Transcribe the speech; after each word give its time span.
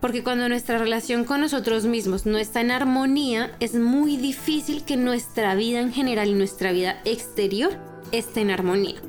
Porque 0.00 0.22
cuando 0.22 0.48
nuestra 0.48 0.78
relación 0.78 1.24
con 1.24 1.40
nosotros 1.40 1.84
mismos 1.84 2.24
no 2.24 2.38
está 2.38 2.60
en 2.60 2.70
armonía, 2.70 3.56
es 3.58 3.74
muy 3.74 4.16
difícil 4.16 4.84
que 4.84 4.96
nuestra 4.96 5.56
vida 5.56 5.80
en 5.80 5.92
general 5.92 6.28
y 6.28 6.34
nuestra 6.34 6.70
vida 6.70 7.00
exterior 7.04 7.76
esté 8.12 8.42
en 8.42 8.52
armonía. 8.52 9.00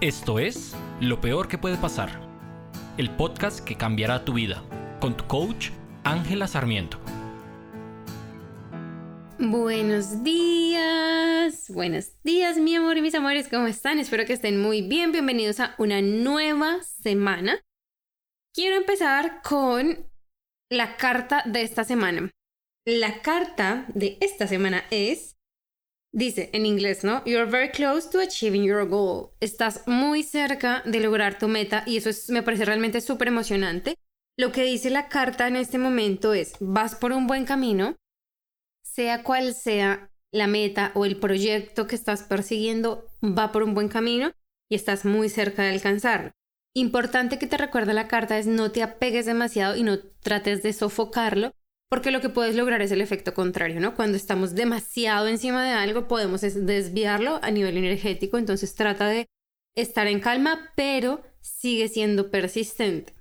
Esto 0.00 0.38
es 0.38 0.76
Lo 1.00 1.20
Peor 1.20 1.48
que 1.48 1.58
puede 1.58 1.76
pasar, 1.76 2.20
el 2.96 3.10
podcast 3.10 3.58
que 3.58 3.74
cambiará 3.76 4.24
tu 4.24 4.34
vida, 4.34 4.62
con 5.00 5.16
tu 5.16 5.26
coach 5.26 5.70
Ángela 6.04 6.46
Sarmiento. 6.46 7.00
Buenos 9.40 10.22
días, 10.22 11.68
buenos 11.70 12.12
días 12.22 12.56
mi 12.56 12.76
amor 12.76 12.98
y 12.98 13.02
mis 13.02 13.16
amores, 13.16 13.48
¿cómo 13.48 13.66
están? 13.66 13.98
Espero 13.98 14.26
que 14.26 14.32
estén 14.32 14.62
muy 14.62 14.82
bien, 14.82 15.10
bienvenidos 15.10 15.58
a 15.58 15.74
una 15.78 16.00
nueva 16.02 16.82
semana. 16.84 17.58
Quiero 18.54 18.76
empezar 18.76 19.42
con 19.42 20.08
la 20.70 20.96
carta 20.96 21.42
de 21.44 21.62
esta 21.62 21.82
semana. 21.82 22.30
La 22.86 23.20
carta 23.20 23.84
de 23.88 24.16
esta 24.20 24.46
semana 24.46 24.84
es, 24.92 25.34
dice 26.12 26.50
en 26.52 26.64
inglés, 26.64 27.02
¿no? 27.02 27.24
You're 27.24 27.50
very 27.50 27.72
close 27.72 28.08
to 28.10 28.20
achieving 28.20 28.62
your 28.62 28.86
goal. 28.88 29.30
Estás 29.40 29.82
muy 29.88 30.22
cerca 30.22 30.84
de 30.86 31.00
lograr 31.00 31.36
tu 31.36 31.48
meta 31.48 31.82
y 31.84 31.96
eso 31.96 32.10
me 32.32 32.44
parece 32.44 32.64
realmente 32.64 33.00
súper 33.00 33.26
emocionante. 33.26 33.96
Lo 34.38 34.52
que 34.52 34.62
dice 34.62 34.88
la 34.88 35.08
carta 35.08 35.48
en 35.48 35.56
este 35.56 35.78
momento 35.78 36.32
es, 36.32 36.54
vas 36.60 36.94
por 36.94 37.10
un 37.10 37.26
buen 37.26 37.46
camino, 37.46 37.96
sea 38.84 39.24
cual 39.24 39.52
sea 39.52 40.12
la 40.32 40.46
meta 40.46 40.92
o 40.94 41.06
el 41.06 41.18
proyecto 41.18 41.88
que 41.88 41.96
estás 41.96 42.22
persiguiendo, 42.22 43.04
va 43.20 43.50
por 43.50 43.64
un 43.64 43.74
buen 43.74 43.88
camino 43.88 44.30
y 44.70 44.76
estás 44.76 45.04
muy 45.04 45.28
cerca 45.28 45.64
de 45.64 45.70
alcanzarlo. 45.70 46.30
Importante 46.76 47.38
que 47.38 47.46
te 47.46 47.56
recuerde 47.56 47.94
la 47.94 48.08
carta 48.08 48.36
es 48.36 48.48
no 48.48 48.72
te 48.72 48.82
apegues 48.82 49.26
demasiado 49.26 49.76
y 49.76 49.84
no 49.84 50.00
trates 50.22 50.62
de 50.64 50.72
sofocarlo, 50.72 51.52
porque 51.88 52.10
lo 52.10 52.20
que 52.20 52.30
puedes 52.30 52.56
lograr 52.56 52.82
es 52.82 52.90
el 52.90 53.00
efecto 53.00 53.32
contrario, 53.32 53.80
¿no? 53.80 53.94
Cuando 53.94 54.16
estamos 54.16 54.56
demasiado 54.56 55.28
encima 55.28 55.64
de 55.64 55.70
algo, 55.70 56.08
podemos 56.08 56.40
desviarlo 56.40 57.38
a 57.42 57.52
nivel 57.52 57.76
energético, 57.76 58.38
entonces 58.38 58.74
trata 58.74 59.06
de 59.06 59.28
estar 59.76 60.08
en 60.08 60.18
calma, 60.18 60.72
pero 60.74 61.22
sigue 61.40 61.86
siendo 61.86 62.32
persistente. 62.32 63.14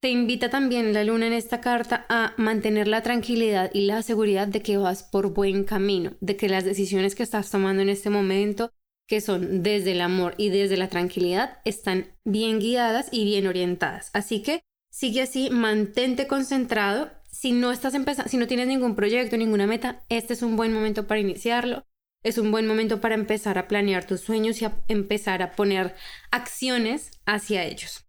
Te 0.00 0.10
invita 0.10 0.48
también 0.48 0.92
la 0.92 1.02
luna 1.02 1.26
en 1.26 1.32
esta 1.32 1.60
carta 1.60 2.06
a 2.08 2.34
mantener 2.36 2.86
la 2.86 3.02
tranquilidad 3.02 3.70
y 3.74 3.86
la 3.86 4.02
seguridad 4.02 4.46
de 4.46 4.62
que 4.62 4.76
vas 4.76 5.02
por 5.02 5.32
buen 5.32 5.64
camino, 5.64 6.12
de 6.20 6.36
que 6.36 6.48
las 6.48 6.64
decisiones 6.64 7.16
que 7.16 7.24
estás 7.24 7.50
tomando 7.50 7.82
en 7.82 7.88
este 7.88 8.10
momento 8.10 8.70
que 9.06 9.20
son 9.20 9.62
desde 9.62 9.92
el 9.92 10.00
amor 10.00 10.34
y 10.38 10.48
desde 10.48 10.76
la 10.76 10.88
tranquilidad, 10.88 11.58
están 11.64 12.12
bien 12.24 12.58
guiadas 12.58 13.08
y 13.10 13.24
bien 13.24 13.46
orientadas. 13.46 14.10
Así 14.12 14.42
que 14.42 14.62
sigue 14.90 15.22
así, 15.22 15.50
mantente 15.50 16.26
concentrado. 16.26 17.10
Si 17.30 17.52
no 17.52 17.72
estás 17.72 17.94
empezando, 17.94 18.30
si 18.30 18.36
no 18.36 18.46
tienes 18.46 18.68
ningún 18.68 18.94
proyecto, 18.94 19.36
ninguna 19.36 19.66
meta, 19.66 20.04
este 20.08 20.32
es 20.32 20.42
un 20.42 20.56
buen 20.56 20.72
momento 20.72 21.06
para 21.06 21.20
iniciarlo. 21.20 21.84
Es 22.22 22.38
un 22.38 22.50
buen 22.50 22.66
momento 22.66 23.00
para 23.00 23.14
empezar 23.14 23.58
a 23.58 23.68
planear 23.68 24.06
tus 24.06 24.20
sueños 24.20 24.62
y 24.62 24.64
a 24.64 24.82
empezar 24.88 25.42
a 25.42 25.52
poner 25.52 25.94
acciones 26.30 27.10
hacia 27.26 27.64
ellos. 27.64 28.06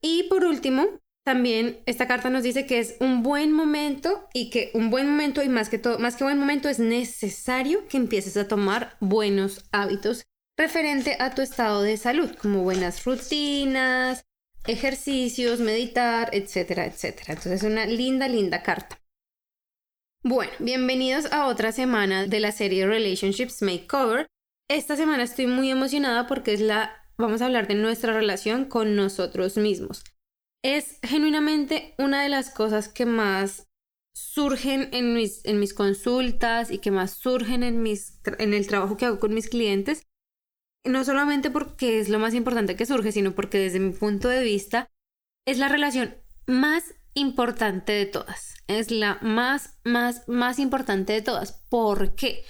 Y 0.00 0.24
por 0.24 0.44
último, 0.44 1.00
también 1.30 1.78
esta 1.86 2.08
carta 2.08 2.28
nos 2.28 2.42
dice 2.42 2.66
que 2.66 2.80
es 2.80 2.96
un 2.98 3.22
buen 3.22 3.52
momento 3.52 4.28
y 4.34 4.50
que 4.50 4.72
un 4.74 4.90
buen 4.90 5.08
momento 5.08 5.44
y 5.44 5.48
más 5.48 5.68
que 5.68 5.78
todo, 5.78 6.00
más 6.00 6.16
que 6.16 6.24
buen 6.24 6.40
momento 6.40 6.68
es 6.68 6.80
necesario 6.80 7.86
que 7.86 7.98
empieces 7.98 8.36
a 8.36 8.48
tomar 8.48 8.96
buenos 8.98 9.64
hábitos 9.70 10.24
referente 10.58 11.16
a 11.20 11.32
tu 11.32 11.40
estado 11.40 11.82
de 11.82 11.96
salud, 11.98 12.34
como 12.34 12.64
buenas 12.64 13.04
rutinas, 13.04 14.24
ejercicios, 14.66 15.60
meditar, 15.60 16.30
etcétera, 16.32 16.84
etcétera. 16.84 17.34
Entonces 17.34 17.62
es 17.62 17.70
una 17.70 17.86
linda, 17.86 18.26
linda 18.26 18.64
carta. 18.64 19.00
Bueno, 20.24 20.50
bienvenidos 20.58 21.32
a 21.32 21.46
otra 21.46 21.70
semana 21.70 22.26
de 22.26 22.40
la 22.40 22.50
serie 22.50 22.88
Relationships 22.88 23.62
Makeover. 23.62 24.26
Esta 24.68 24.96
semana 24.96 25.22
estoy 25.22 25.46
muy 25.46 25.70
emocionada 25.70 26.26
porque 26.26 26.54
es 26.54 26.60
la 26.60 26.90
vamos 27.16 27.40
a 27.40 27.46
hablar 27.46 27.68
de 27.68 27.76
nuestra 27.76 28.12
relación 28.12 28.64
con 28.64 28.96
nosotros 28.96 29.56
mismos 29.58 30.02
es 30.62 30.98
genuinamente 31.02 31.94
una 31.98 32.22
de 32.22 32.28
las 32.28 32.50
cosas 32.50 32.88
que 32.88 33.06
más 33.06 33.68
surgen 34.12 34.90
en 34.92 35.14
mis, 35.14 35.44
en 35.44 35.58
mis 35.58 35.74
consultas 35.74 36.70
y 36.70 36.78
que 36.78 36.90
más 36.90 37.12
surgen 37.12 37.62
en, 37.62 37.82
mis, 37.82 38.20
en 38.38 38.54
el 38.54 38.66
trabajo 38.66 38.96
que 38.96 39.06
hago 39.06 39.18
con 39.18 39.34
mis 39.34 39.48
clientes. 39.48 40.06
No 40.84 41.04
solamente 41.04 41.50
porque 41.50 42.00
es 42.00 42.08
lo 42.08 42.18
más 42.18 42.34
importante 42.34 42.76
que 42.76 42.86
surge, 42.86 43.12
sino 43.12 43.34
porque 43.34 43.58
desde 43.58 43.80
mi 43.80 43.92
punto 43.92 44.28
de 44.28 44.42
vista 44.42 44.88
es 45.46 45.58
la 45.58 45.68
relación 45.68 46.16
más 46.46 46.94
importante 47.14 47.92
de 47.92 48.06
todas. 48.06 48.54
Es 48.66 48.90
la 48.90 49.18
más, 49.20 49.78
más, 49.84 50.28
más 50.28 50.58
importante 50.58 51.12
de 51.12 51.22
todas. 51.22 51.52
¿Por 51.68 52.14
qué? 52.14 52.44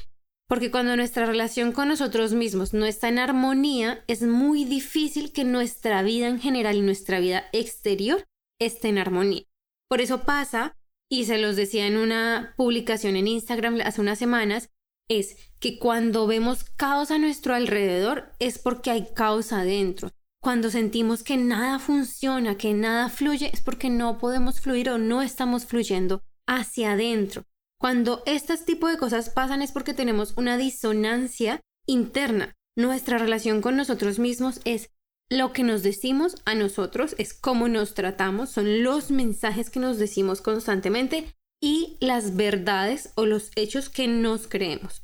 Porque 0.51 0.73
cuando 0.73 0.97
nuestra 0.97 1.27
relación 1.27 1.71
con 1.71 1.87
nosotros 1.87 2.33
mismos 2.33 2.75
no 2.75 2.85
está 2.85 3.09
en 3.09 3.21
armonía, 3.21 4.03
es 4.09 4.23
muy 4.23 4.65
difícil 4.65 5.33
que 5.33 5.45
nuestra 5.45 6.03
vida 6.03 6.27
en 6.27 6.41
general 6.41 6.75
y 6.75 6.81
nuestra 6.81 7.21
vida 7.21 7.45
exterior 7.53 8.25
esté 8.59 8.89
en 8.89 8.99
armonía. 8.99 9.45
Por 9.89 10.01
eso 10.01 10.25
pasa, 10.25 10.77
y 11.09 11.27
se 11.27 11.39
los 11.39 11.55
decía 11.55 11.87
en 11.87 11.97
una 11.97 12.55
publicación 12.57 13.15
en 13.15 13.29
Instagram 13.29 13.79
hace 13.85 14.01
unas 14.01 14.19
semanas, 14.19 14.71
es 15.09 15.37
que 15.61 15.79
cuando 15.79 16.27
vemos 16.27 16.65
caos 16.65 17.13
a 17.13 17.19
nuestro 17.19 17.55
alrededor 17.55 18.33
es 18.41 18.59
porque 18.59 18.91
hay 18.91 19.07
caos 19.15 19.53
adentro. 19.53 20.11
Cuando 20.43 20.69
sentimos 20.71 21.23
que 21.23 21.37
nada 21.37 21.79
funciona, 21.79 22.57
que 22.57 22.75
nada 22.75 23.09
fluye, 23.09 23.53
es 23.53 23.61
porque 23.61 23.89
no 23.89 24.19
podemos 24.19 24.61
fluir 24.61 24.91
o 24.91 24.99
no 24.99 25.23
estamos 25.23 25.65
fluyendo 25.65 26.25
hacia 26.49 26.95
adentro. 26.95 27.45
Cuando 27.81 28.23
este 28.27 28.59
tipo 28.59 28.89
de 28.89 28.99
cosas 28.99 29.31
pasan 29.31 29.63
es 29.63 29.73
porque 29.73 29.95
tenemos 29.95 30.35
una 30.37 30.59
disonancia 30.59 31.63
interna. 31.87 32.55
Nuestra 32.77 33.17
relación 33.17 33.63
con 33.63 33.77
nosotros 33.77 34.19
mismos 34.19 34.61
es 34.67 34.91
lo 35.31 35.55
que 35.55 35.63
nos 35.63 35.83
decimos 35.83 36.37
a 36.45 36.55
nosotros, 36.55 37.15
es 37.17 37.33
cómo 37.33 37.69
nos 37.69 37.95
tratamos, 37.95 38.51
son 38.51 38.83
los 38.83 39.11
mensajes 39.11 39.71
que 39.71 39.81
nos 39.81 39.97
decimos 39.97 40.43
constantemente 40.43 41.35
y 41.63 41.97
las 42.01 42.37
verdades 42.37 43.13
o 43.15 43.25
los 43.25 43.51
hechos 43.57 43.89
que 43.89 44.09
nos 44.09 44.47
creemos. 44.47 45.03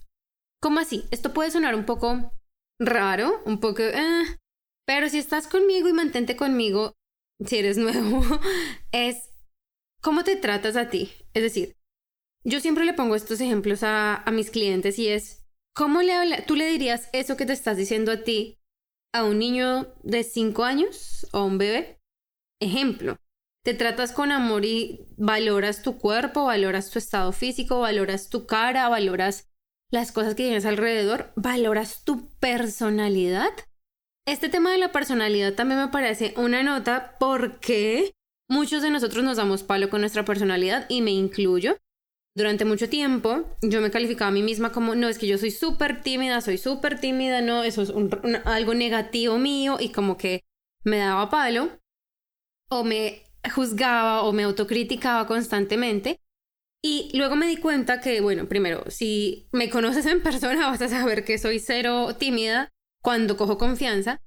¿Cómo 0.60 0.80
así? 0.80 1.04
Esto 1.10 1.32
puede 1.32 1.50
sonar 1.50 1.74
un 1.74 1.86
poco 1.86 2.30
raro, 2.78 3.42
un 3.46 3.58
poco... 3.58 3.82
Eh, 3.82 4.24
pero 4.86 5.08
si 5.08 5.18
estás 5.18 5.46
conmigo 5.46 5.88
y 5.88 5.94
mantente 5.94 6.36
conmigo, 6.36 6.92
si 7.44 7.56
eres 7.56 7.78
nuevo, 7.78 8.22
es 8.92 9.30
cómo 10.02 10.24
te 10.24 10.36
tratas 10.36 10.76
a 10.76 10.90
ti. 10.90 11.10
Es 11.32 11.42
decir, 11.42 11.76
yo 12.46 12.60
siempre 12.60 12.84
le 12.84 12.94
pongo 12.94 13.16
estos 13.16 13.40
ejemplos 13.40 13.80
a, 13.82 14.24
mis 14.32 14.52
clientes 14.52 15.00
y 15.00 15.08
es, 15.08 15.44
¿cómo 15.74 16.00
le 16.00 16.12
habla? 16.12 16.46
¿Tú 16.46 16.54
le 16.54 16.68
dirías 16.68 17.10
eso 17.12 17.36
que 17.36 17.44
te 17.44 17.52
estás 17.52 17.76
diciendo 17.76 18.12
a 18.12 18.22
ti 18.22 18.60
a 19.12 19.24
un 19.24 19.40
niño 19.40 19.92
de 20.04 20.22
5 20.22 20.64
años 20.64 21.26
o 21.32 21.38
a 21.38 21.44
un 21.44 21.58
bebé? 21.58 22.00
Ejemplo, 22.60 23.16
te 23.64 23.74
tratas 23.74 24.12
con 24.12 24.30
amor 24.30 24.64
y 24.64 25.08
valoras 25.16 25.82
tu 25.82 25.98
cuerpo, 25.98 26.44
valoras 26.44 26.90
tu 26.90 27.00
estado 27.00 27.32
físico, 27.32 27.80
valoras 27.80 28.28
tu 28.28 28.46
cara, 28.46 28.88
valoras 28.88 29.50
las 29.90 30.12
cosas 30.12 30.36
que 30.36 30.44
tienes 30.44 30.66
alrededor, 30.66 31.32
valoras 31.34 32.04
tu 32.04 32.30
personalidad. 32.38 33.50
Este 34.24 34.48
tema 34.48 34.70
de 34.70 34.78
la 34.78 34.92
personalidad 34.92 35.54
también 35.54 35.80
me 35.80 35.88
parece 35.88 36.32
una 36.36 36.62
nota 36.62 37.16
porque 37.18 38.12
muchos 38.48 38.82
de 38.82 38.90
nosotros 38.90 39.24
nos 39.24 39.36
damos 39.36 39.64
palo 39.64 39.90
con 39.90 40.00
nuestra 40.00 40.24
personalidad 40.24 40.86
y 40.88 41.02
me 41.02 41.10
incluyo. 41.10 41.76
Durante 42.36 42.66
mucho 42.66 42.90
tiempo 42.90 43.46
yo 43.62 43.80
me 43.80 43.90
calificaba 43.90 44.28
a 44.28 44.32
mí 44.32 44.42
misma 44.42 44.70
como, 44.70 44.94
no, 44.94 45.08
es 45.08 45.18
que 45.18 45.26
yo 45.26 45.38
soy 45.38 45.50
súper 45.50 46.02
tímida, 46.02 46.42
soy 46.42 46.58
súper 46.58 47.00
tímida, 47.00 47.40
no, 47.40 47.62
eso 47.64 47.80
es 47.80 47.92
algo 48.44 48.74
negativo 48.74 49.38
mío 49.38 49.78
y 49.80 49.88
como 49.88 50.18
que 50.18 50.44
me 50.84 50.98
daba 50.98 51.30
palo 51.30 51.80
o 52.68 52.84
me 52.84 53.22
juzgaba 53.54 54.22
o 54.22 54.34
me 54.34 54.42
autocriticaba 54.42 55.26
constantemente. 55.26 56.20
Y 56.82 57.10
luego 57.16 57.36
me 57.36 57.46
di 57.46 57.56
cuenta 57.56 58.02
que, 58.02 58.20
bueno, 58.20 58.46
primero, 58.46 58.84
si 58.90 59.48
me 59.50 59.70
conoces 59.70 60.04
en 60.04 60.22
persona 60.22 60.66
vas 60.70 60.82
a 60.82 60.88
saber 60.88 61.24
que 61.24 61.38
soy 61.38 61.58
cero 61.58 62.14
tímida 62.18 62.70
cuando 63.00 63.38
cojo 63.38 63.56
confianza. 63.56 64.20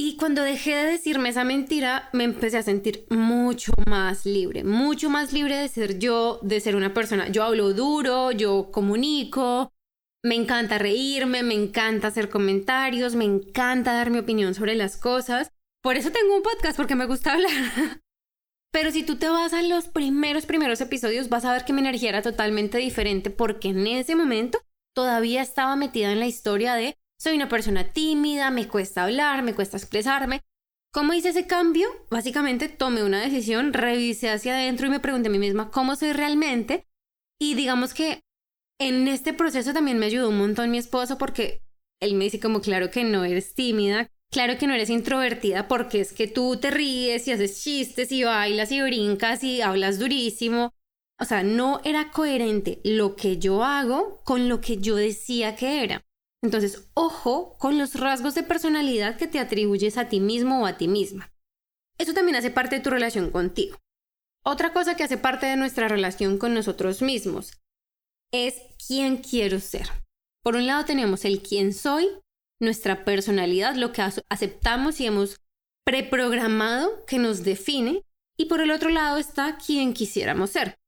Y 0.00 0.14
cuando 0.14 0.44
dejé 0.44 0.76
de 0.76 0.92
decirme 0.92 1.30
esa 1.30 1.42
mentira, 1.42 2.08
me 2.12 2.22
empecé 2.22 2.56
a 2.56 2.62
sentir 2.62 3.04
mucho 3.10 3.72
más 3.88 4.26
libre, 4.26 4.62
mucho 4.62 5.10
más 5.10 5.32
libre 5.32 5.56
de 5.56 5.66
ser 5.66 5.98
yo, 5.98 6.38
de 6.40 6.60
ser 6.60 6.76
una 6.76 6.94
persona. 6.94 7.26
Yo 7.30 7.42
hablo 7.42 7.74
duro, 7.74 8.30
yo 8.30 8.70
comunico, 8.70 9.72
me 10.22 10.36
encanta 10.36 10.78
reírme, 10.78 11.42
me 11.42 11.54
encanta 11.54 12.06
hacer 12.06 12.28
comentarios, 12.28 13.16
me 13.16 13.24
encanta 13.24 13.92
dar 13.92 14.10
mi 14.10 14.18
opinión 14.18 14.54
sobre 14.54 14.76
las 14.76 14.96
cosas. 14.96 15.50
Por 15.82 15.96
eso 15.96 16.12
tengo 16.12 16.36
un 16.36 16.44
podcast, 16.44 16.76
porque 16.76 16.94
me 16.94 17.06
gusta 17.06 17.32
hablar. 17.34 18.00
Pero 18.70 18.92
si 18.92 19.02
tú 19.02 19.16
te 19.16 19.28
vas 19.28 19.52
a 19.52 19.62
los 19.62 19.88
primeros, 19.88 20.46
primeros 20.46 20.80
episodios, 20.80 21.28
vas 21.28 21.44
a 21.44 21.52
ver 21.52 21.64
que 21.64 21.72
mi 21.72 21.80
energía 21.80 22.10
era 22.10 22.22
totalmente 22.22 22.78
diferente, 22.78 23.30
porque 23.30 23.70
en 23.70 23.84
ese 23.88 24.14
momento 24.14 24.60
todavía 24.94 25.42
estaba 25.42 25.74
metida 25.74 26.12
en 26.12 26.20
la 26.20 26.28
historia 26.28 26.74
de 26.76 26.96
soy 27.18 27.34
una 27.34 27.48
persona 27.48 27.84
tímida, 27.84 28.50
me 28.50 28.68
cuesta 28.68 29.04
hablar, 29.04 29.42
me 29.42 29.54
cuesta 29.54 29.76
expresarme. 29.76 30.42
¿Cómo 30.92 31.12
hice 31.12 31.30
ese 31.30 31.46
cambio? 31.46 31.88
Básicamente 32.10 32.68
tomé 32.68 33.02
una 33.02 33.20
decisión, 33.20 33.72
revisé 33.72 34.30
hacia 34.30 34.54
adentro 34.54 34.86
y 34.86 34.90
me 34.90 35.00
pregunté 35.00 35.28
a 35.28 35.32
mí 35.32 35.38
misma 35.38 35.70
cómo 35.70 35.96
soy 35.96 36.12
realmente. 36.12 36.86
Y 37.38 37.54
digamos 37.54 37.92
que 37.92 38.22
en 38.80 39.08
este 39.08 39.32
proceso 39.32 39.72
también 39.72 39.98
me 39.98 40.06
ayudó 40.06 40.28
un 40.28 40.38
montón 40.38 40.70
mi 40.70 40.78
esposo 40.78 41.18
porque 41.18 41.62
él 42.00 42.14
me 42.14 42.24
dice 42.24 42.40
como 42.40 42.60
claro 42.60 42.90
que 42.90 43.04
no 43.04 43.24
eres 43.24 43.54
tímida, 43.54 44.08
claro 44.30 44.56
que 44.56 44.66
no 44.66 44.74
eres 44.74 44.88
introvertida 44.88 45.68
porque 45.68 46.00
es 46.00 46.12
que 46.12 46.28
tú 46.28 46.56
te 46.56 46.70
ríes 46.70 47.26
y 47.26 47.32
haces 47.32 47.62
chistes 47.62 48.12
y 48.12 48.22
bailas 48.24 48.70
y 48.72 48.80
brincas 48.80 49.42
y 49.42 49.60
hablas 49.60 49.98
durísimo. 49.98 50.72
O 51.20 51.24
sea, 51.24 51.42
no 51.42 51.80
era 51.84 52.12
coherente 52.12 52.80
lo 52.84 53.16
que 53.16 53.38
yo 53.38 53.64
hago 53.64 54.22
con 54.24 54.48
lo 54.48 54.60
que 54.60 54.78
yo 54.78 54.94
decía 54.94 55.56
que 55.56 55.82
era. 55.82 56.07
Entonces, 56.42 56.88
ojo 56.94 57.56
con 57.58 57.78
los 57.78 57.94
rasgos 57.94 58.34
de 58.34 58.42
personalidad 58.42 59.16
que 59.16 59.26
te 59.26 59.38
atribuyes 59.38 59.98
a 59.98 60.08
ti 60.08 60.20
mismo 60.20 60.62
o 60.62 60.66
a 60.66 60.76
ti 60.76 60.88
misma. 60.88 61.32
Eso 61.98 62.14
también 62.14 62.36
hace 62.36 62.50
parte 62.50 62.76
de 62.76 62.82
tu 62.82 62.90
relación 62.90 63.30
contigo. 63.30 63.76
Otra 64.44 64.72
cosa 64.72 64.94
que 64.94 65.02
hace 65.02 65.18
parte 65.18 65.46
de 65.46 65.56
nuestra 65.56 65.88
relación 65.88 66.38
con 66.38 66.54
nosotros 66.54 67.02
mismos 67.02 67.52
es 68.32 68.54
quién 68.86 69.16
quiero 69.16 69.58
ser. 69.58 69.88
Por 70.44 70.56
un 70.56 70.66
lado 70.66 70.84
tenemos 70.84 71.24
el 71.24 71.42
quién 71.42 71.72
soy, 71.74 72.08
nuestra 72.60 73.04
personalidad, 73.04 73.74
lo 73.74 73.92
que 73.92 74.02
aceptamos 74.28 75.00
y 75.00 75.06
hemos 75.06 75.40
preprogramado 75.84 77.04
que 77.06 77.18
nos 77.18 77.44
define, 77.44 78.02
y 78.38 78.46
por 78.46 78.60
el 78.60 78.70
otro 78.70 78.90
lado 78.90 79.18
está 79.18 79.58
quién 79.58 79.92
quisiéramos 79.92 80.50
ser. 80.50 80.78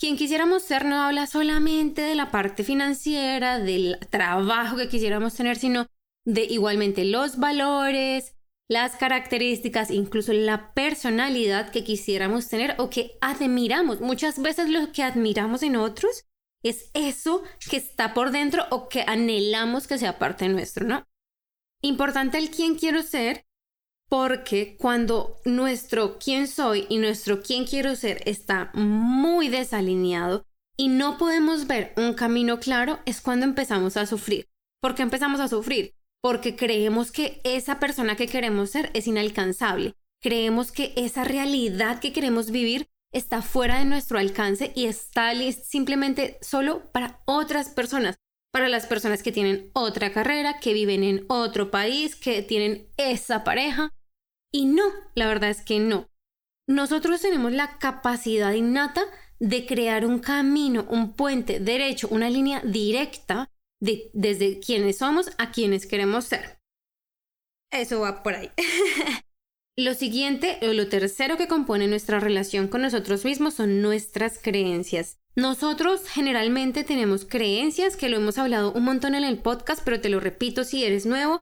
Quien 0.00 0.16
quisiéramos 0.16 0.62
ser 0.62 0.86
no 0.86 1.02
habla 1.02 1.26
solamente 1.26 2.00
de 2.00 2.14
la 2.14 2.30
parte 2.30 2.64
financiera, 2.64 3.58
del 3.58 3.98
trabajo 4.08 4.78
que 4.78 4.88
quisiéramos 4.88 5.34
tener, 5.34 5.58
sino 5.58 5.88
de 6.24 6.44
igualmente 6.44 7.04
los 7.04 7.38
valores, 7.38 8.34
las 8.66 8.96
características, 8.96 9.90
incluso 9.90 10.32
la 10.32 10.72
personalidad 10.72 11.70
que 11.70 11.84
quisiéramos 11.84 12.48
tener 12.48 12.76
o 12.78 12.88
que 12.88 13.18
admiramos. 13.20 14.00
Muchas 14.00 14.40
veces 14.40 14.70
lo 14.70 14.90
que 14.90 15.02
admiramos 15.02 15.62
en 15.62 15.76
otros 15.76 16.24
es 16.62 16.90
eso 16.94 17.42
que 17.68 17.76
está 17.76 18.14
por 18.14 18.30
dentro 18.30 18.64
o 18.70 18.88
que 18.88 19.04
anhelamos 19.06 19.86
que 19.86 19.98
sea 19.98 20.18
parte 20.18 20.48
nuestro, 20.48 20.86
¿no? 20.86 21.06
Importante 21.82 22.38
el 22.38 22.48
quién 22.48 22.76
quiero 22.76 23.02
ser 23.02 23.44
porque 24.10 24.76
cuando 24.76 25.40
nuestro 25.44 26.18
quién 26.18 26.48
soy 26.48 26.84
y 26.88 26.98
nuestro 26.98 27.42
quién 27.42 27.64
quiero 27.64 27.94
ser 27.94 28.22
está 28.26 28.72
muy 28.74 29.48
desalineado 29.48 30.44
y 30.76 30.88
no 30.88 31.16
podemos 31.16 31.68
ver 31.68 31.94
un 31.96 32.14
camino 32.14 32.58
claro, 32.58 32.98
es 33.06 33.20
cuando 33.20 33.46
empezamos 33.46 33.96
a 33.96 34.06
sufrir. 34.06 34.48
¿Por 34.80 34.96
qué 34.96 35.02
empezamos 35.02 35.38
a 35.38 35.46
sufrir? 35.46 35.94
Porque 36.20 36.56
creemos 36.56 37.12
que 37.12 37.40
esa 37.44 37.78
persona 37.78 38.16
que 38.16 38.26
queremos 38.26 38.70
ser 38.70 38.90
es 38.94 39.06
inalcanzable. 39.06 39.94
Creemos 40.20 40.72
que 40.72 40.92
esa 40.96 41.22
realidad 41.22 42.00
que 42.00 42.12
queremos 42.12 42.50
vivir 42.50 42.88
está 43.12 43.42
fuera 43.42 43.78
de 43.78 43.84
nuestro 43.84 44.18
alcance 44.18 44.72
y 44.74 44.86
está 44.86 45.32
simplemente 45.62 46.36
solo 46.40 46.90
para 46.90 47.20
otras 47.26 47.68
personas, 47.68 48.16
para 48.52 48.68
las 48.68 48.86
personas 48.86 49.22
que 49.22 49.30
tienen 49.32 49.70
otra 49.72 50.12
carrera, 50.12 50.58
que 50.58 50.74
viven 50.74 51.04
en 51.04 51.26
otro 51.28 51.70
país, 51.70 52.16
que 52.16 52.42
tienen 52.42 52.88
esa 52.96 53.44
pareja, 53.44 53.92
y 54.52 54.66
no, 54.66 54.84
la 55.14 55.28
verdad 55.28 55.50
es 55.50 55.62
que 55.62 55.78
no. 55.78 56.08
Nosotros 56.66 57.20
tenemos 57.20 57.52
la 57.52 57.78
capacidad 57.78 58.52
innata 58.52 59.02
de 59.38 59.66
crear 59.66 60.04
un 60.04 60.18
camino, 60.18 60.86
un 60.88 61.14
puente 61.14 61.58
derecho, 61.60 62.08
una 62.10 62.28
línea 62.28 62.60
directa 62.60 63.50
de, 63.80 64.10
desde 64.12 64.60
quienes 64.60 64.98
somos 64.98 65.30
a 65.38 65.50
quienes 65.50 65.86
queremos 65.86 66.26
ser. 66.26 66.58
Eso 67.72 68.00
va 68.00 68.22
por 68.22 68.34
ahí. 68.34 68.50
lo 69.76 69.94
siguiente 69.94 70.58
o 70.62 70.72
lo 70.72 70.88
tercero 70.88 71.36
que 71.36 71.48
compone 71.48 71.88
nuestra 71.88 72.20
relación 72.20 72.68
con 72.68 72.82
nosotros 72.82 73.24
mismos 73.24 73.54
son 73.54 73.80
nuestras 73.80 74.38
creencias. 74.38 75.18
Nosotros 75.36 76.08
generalmente 76.08 76.84
tenemos 76.84 77.24
creencias, 77.24 77.96
que 77.96 78.08
lo 78.08 78.16
hemos 78.16 78.36
hablado 78.36 78.72
un 78.72 78.84
montón 78.84 79.14
en 79.14 79.24
el 79.24 79.38
podcast, 79.38 79.82
pero 79.84 80.00
te 80.00 80.08
lo 80.08 80.20
repito 80.20 80.64
si 80.64 80.84
eres 80.84 81.06
nuevo, 81.06 81.40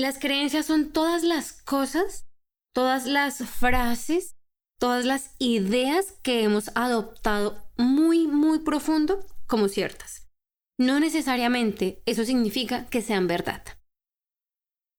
las 0.00 0.18
creencias 0.18 0.66
son 0.66 0.92
todas 0.92 1.22
las 1.22 1.52
cosas, 1.52 2.26
todas 2.74 3.06
las 3.06 3.38
frases, 3.38 4.36
todas 4.78 5.04
las 5.04 5.34
ideas 5.38 6.14
que 6.22 6.42
hemos 6.42 6.70
adoptado 6.74 7.62
muy, 7.76 8.26
muy 8.26 8.60
profundo 8.60 9.24
como 9.46 9.68
ciertas. 9.68 10.28
No 10.78 10.98
necesariamente 11.00 12.02
eso 12.06 12.24
significa 12.24 12.86
que 12.86 13.02
sean 13.02 13.26
verdad. 13.26 13.62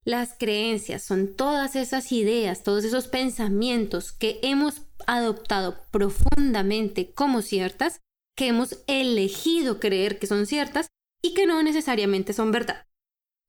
Las 0.05 0.35
creencias 0.37 1.03
son 1.03 1.35
todas 1.35 1.75
esas 1.75 2.11
ideas, 2.11 2.63
todos 2.63 2.83
esos 2.83 3.07
pensamientos 3.07 4.11
que 4.11 4.39
hemos 4.43 4.83
adoptado 5.07 5.83
profundamente 5.91 7.11
como 7.13 7.41
ciertas, 7.41 8.01
que 8.35 8.47
hemos 8.47 8.83
elegido 8.87 9.79
creer 9.79 10.19
que 10.19 10.27
son 10.27 10.45
ciertas 10.45 10.87
y 11.23 11.33
que 11.33 11.45
no 11.45 11.61
necesariamente 11.63 12.33
son 12.33 12.51
verdad 12.51 12.85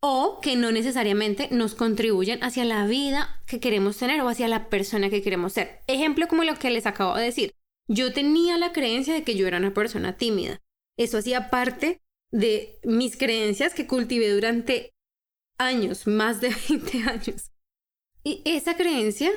o 0.05 0.41
que 0.41 0.57
no 0.57 0.73
necesariamente 0.73 1.49
nos 1.53 1.77
contribuyen 1.77 2.43
hacia 2.43 2.65
la 2.65 2.87
vida 2.87 3.41
que 3.47 3.61
queremos 3.61 3.97
tener 3.97 4.21
o 4.21 4.29
hacia 4.29 4.49
la 4.49 4.69
persona 4.69 5.11
que 5.11 5.23
queremos 5.23 5.53
ser. 5.53 5.81
Ejemplo 5.87 6.27
como 6.27 6.43
lo 6.43 6.59
que 6.59 6.71
les 6.71 6.87
acabo 6.87 7.15
de 7.15 7.25
decir. 7.25 7.55
Yo 7.89 8.13
tenía 8.13 8.59
la 8.59 8.73
creencia 8.73 9.15
de 9.15 9.23
que 9.23 9.37
yo 9.37 9.47
era 9.47 9.59
una 9.59 9.75
persona 9.75 10.17
tímida. 10.17 10.61
Eso 10.99 11.19
hacía 11.19 11.51
parte 11.51 12.01
de 12.33 12.81
mis 12.83 13.17
creencias 13.17 13.75
que 13.75 13.87
cultivé 13.87 14.31
durante 14.31 14.93
años, 15.59 16.07
más 16.07 16.41
de 16.41 16.49
20 16.69 16.99
años. 17.05 17.53
Y 18.25 18.43
esa 18.45 18.77
creencia 18.77 19.31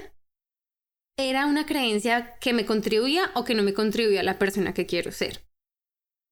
era 1.18 1.46
una 1.46 1.66
creencia 1.66 2.38
que 2.40 2.54
me 2.54 2.66
contribuía 2.66 3.32
o 3.36 3.44
que 3.44 3.54
no 3.54 3.62
me 3.62 3.74
contribuía 3.74 4.22
a 4.22 4.24
la 4.24 4.40
persona 4.40 4.74
que 4.74 4.86
quiero 4.88 5.12
ser. 5.12 5.46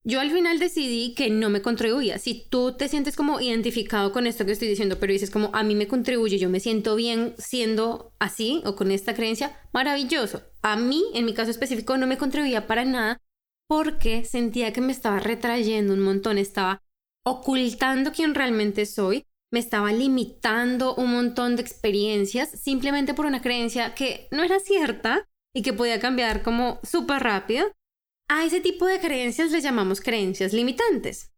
Yo 0.05 0.19
al 0.19 0.31
final 0.31 0.59
decidí 0.59 1.15
que 1.15 1.29
no 1.29 1.49
me 1.49 1.61
contribuía. 1.61 2.19
Si 2.19 2.45
tú 2.49 2.75
te 2.75 2.89
sientes 2.89 3.15
como 3.15 3.39
identificado 3.39 4.11
con 4.11 4.27
esto 4.27 4.45
que 4.45 4.51
estoy 4.51 4.67
diciendo, 4.67 4.99
pero 4.99 5.13
dices 5.13 5.31
como 5.31 5.49
a 5.53 5.63
mí 5.63 5.75
me 5.75 5.87
contribuye, 5.87 6.37
yo 6.37 6.49
me 6.49 6.59
siento 6.59 6.97
bien 6.97 7.33
siendo 7.37 8.11
así 8.19 8.61
o 8.65 8.75
con 8.75 8.91
esta 8.91 9.13
creencia, 9.13 9.57
maravilloso. 9.71 10.43
A 10.61 10.75
mí, 10.75 11.05
en 11.13 11.23
mi 11.23 11.33
caso 11.33 11.51
específico, 11.51 11.97
no 11.97 12.05
me 12.05 12.17
contribuía 12.17 12.67
para 12.67 12.83
nada 12.83 13.21
porque 13.69 14.25
sentía 14.25 14.73
que 14.73 14.81
me 14.81 14.91
estaba 14.91 15.19
retrayendo 15.21 15.93
un 15.93 16.01
montón, 16.01 16.37
estaba 16.37 16.81
ocultando 17.25 18.11
quién 18.11 18.35
realmente 18.35 18.85
soy, 18.85 19.25
me 19.53 19.59
estaba 19.59 19.93
limitando 19.93 20.95
un 20.95 21.13
montón 21.13 21.55
de 21.55 21.61
experiencias 21.61 22.49
simplemente 22.49 23.13
por 23.13 23.25
una 23.25 23.41
creencia 23.41 23.95
que 23.95 24.27
no 24.31 24.43
era 24.43 24.59
cierta 24.59 25.29
y 25.55 25.61
que 25.61 25.71
podía 25.71 26.01
cambiar 26.01 26.43
como 26.43 26.81
súper 26.83 27.23
rápido 27.23 27.71
a 28.27 28.45
ese 28.45 28.61
tipo 28.61 28.85
de 28.85 28.99
creencias 28.99 29.51
les 29.51 29.63
llamamos 29.63 30.01
creencias 30.01 30.53
limitantes. 30.53 31.31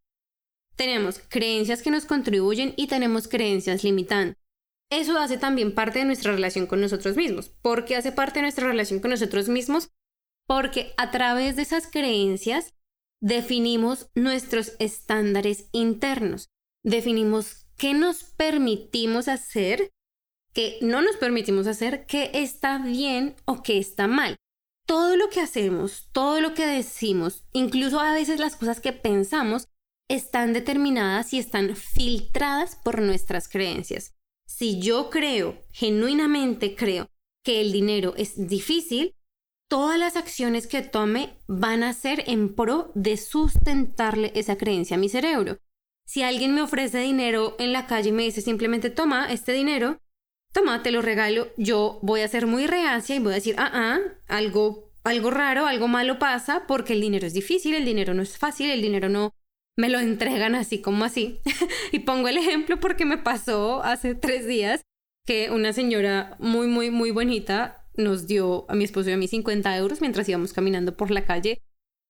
Tenemos 0.75 1.19
creencias 1.29 1.81
que 1.81 1.91
nos 1.91 2.05
contribuyen 2.05 2.73
y 2.77 2.87
tenemos 2.87 3.27
creencias 3.27 3.83
limitantes. 3.83 4.41
Eso 4.91 5.17
hace 5.17 5.37
también 5.37 5.73
parte 5.73 5.99
de 5.99 6.05
nuestra 6.05 6.33
relación 6.33 6.67
con 6.67 6.81
nosotros 6.81 7.15
mismos. 7.15 7.49
¿Por 7.49 7.85
qué 7.85 7.95
hace 7.95 8.11
parte 8.11 8.35
de 8.35 8.43
nuestra 8.43 8.67
relación 8.67 8.99
con 8.99 9.11
nosotros 9.11 9.49
mismos? 9.49 9.89
Porque 10.47 10.93
a 10.97 11.11
través 11.11 11.55
de 11.55 11.63
esas 11.63 11.87
creencias 11.87 12.75
definimos 13.21 14.09
nuestros 14.13 14.73
estándares 14.79 15.69
internos. 15.71 16.49
Definimos 16.83 17.65
qué 17.77 17.93
nos 17.93 18.23
permitimos 18.23 19.27
hacer, 19.27 19.91
qué 20.53 20.77
no 20.81 21.01
nos 21.01 21.17
permitimos 21.17 21.65
hacer, 21.65 22.05
qué 22.05 22.29
está 22.33 22.77
bien 22.77 23.35
o 23.45 23.63
qué 23.63 23.79
está 23.79 24.07
mal 24.07 24.37
todo 24.85 25.15
lo 25.15 25.29
que 25.29 25.41
hacemos, 25.41 26.09
todo 26.11 26.41
lo 26.41 26.53
que 26.53 26.65
decimos, 26.65 27.43
incluso 27.53 27.99
a 27.99 28.13
veces 28.13 28.39
las 28.39 28.55
cosas 28.55 28.79
que 28.79 28.93
pensamos, 28.93 29.67
están 30.07 30.53
determinadas 30.53 31.33
y 31.33 31.39
están 31.39 31.75
filtradas 31.75 32.75
por 32.75 33.01
nuestras 33.01 33.47
creencias. 33.47 34.13
Si 34.47 34.79
yo 34.79 35.09
creo, 35.09 35.57
genuinamente 35.71 36.75
creo, 36.75 37.09
que 37.43 37.61
el 37.61 37.71
dinero 37.71 38.13
es 38.17 38.47
difícil, 38.47 39.15
todas 39.69 39.97
las 39.97 40.15
acciones 40.15 40.67
que 40.67 40.81
tome 40.81 41.37
van 41.47 41.83
a 41.83 41.93
ser 41.93 42.23
en 42.27 42.53
pro 42.53 42.91
de 42.95 43.17
sustentarle 43.17 44.31
esa 44.35 44.57
creencia 44.57 44.97
a 44.97 44.99
mi 44.99 45.09
cerebro. 45.09 45.57
Si 46.07 46.21
alguien 46.21 46.53
me 46.53 46.61
ofrece 46.61 46.99
dinero 46.99 47.55
en 47.57 47.73
la 47.73 47.87
calle 47.87 48.09
y 48.09 48.11
me 48.11 48.23
dice 48.23 48.41
simplemente 48.41 48.89
toma 48.91 49.31
este 49.31 49.53
dinero, 49.53 49.99
toma, 50.55 50.81
te 50.81 50.91
lo 50.91 51.01
regalo, 51.01 51.49
yo 51.57 51.99
voy 52.01 52.21
a 52.21 52.29
ser 52.29 52.47
muy 52.47 52.65
reacia 52.65 53.13
y 53.13 53.19
voy 53.19 53.33
a 53.33 53.35
decir, 53.35 53.55
ah, 53.57 53.69
ah, 53.73 53.99
algo, 54.29 54.89
algo 55.03 55.29
raro, 55.29 55.65
algo 55.67 55.89
malo 55.89 56.17
pasa 56.17 56.63
porque 56.65 56.93
el 56.93 57.01
dinero 57.01 57.27
es 57.27 57.33
difícil, 57.33 57.75
el 57.75 57.83
dinero 57.83 58.13
no 58.13 58.21
es 58.21 58.37
fácil, 58.37 58.71
el 58.71 58.81
dinero 58.81 59.09
no 59.09 59.33
me 59.77 59.89
lo 59.89 59.99
entregan 59.99 60.55
así 60.55 60.81
como 60.81 61.03
así. 61.03 61.41
y 61.91 61.99
pongo 61.99 62.29
el 62.29 62.37
ejemplo 62.37 62.79
porque 62.79 63.03
me 63.03 63.17
pasó 63.17 63.83
hace 63.83 64.15
tres 64.15 64.47
días 64.47 64.81
que 65.25 65.49
una 65.51 65.73
señora 65.73 66.37
muy, 66.39 66.67
muy, 66.67 66.89
muy 66.89 67.11
bonita 67.11 67.85
nos 67.97 68.25
dio 68.25 68.65
a 68.69 68.75
mi 68.75 68.85
esposo 68.85 69.09
y 69.09 69.13
a 69.13 69.17
mí 69.17 69.27
50 69.27 69.75
euros 69.75 69.99
mientras 69.99 70.29
íbamos 70.29 70.53
caminando 70.53 70.95
por 70.95 71.11
la 71.11 71.25
calle 71.25 71.59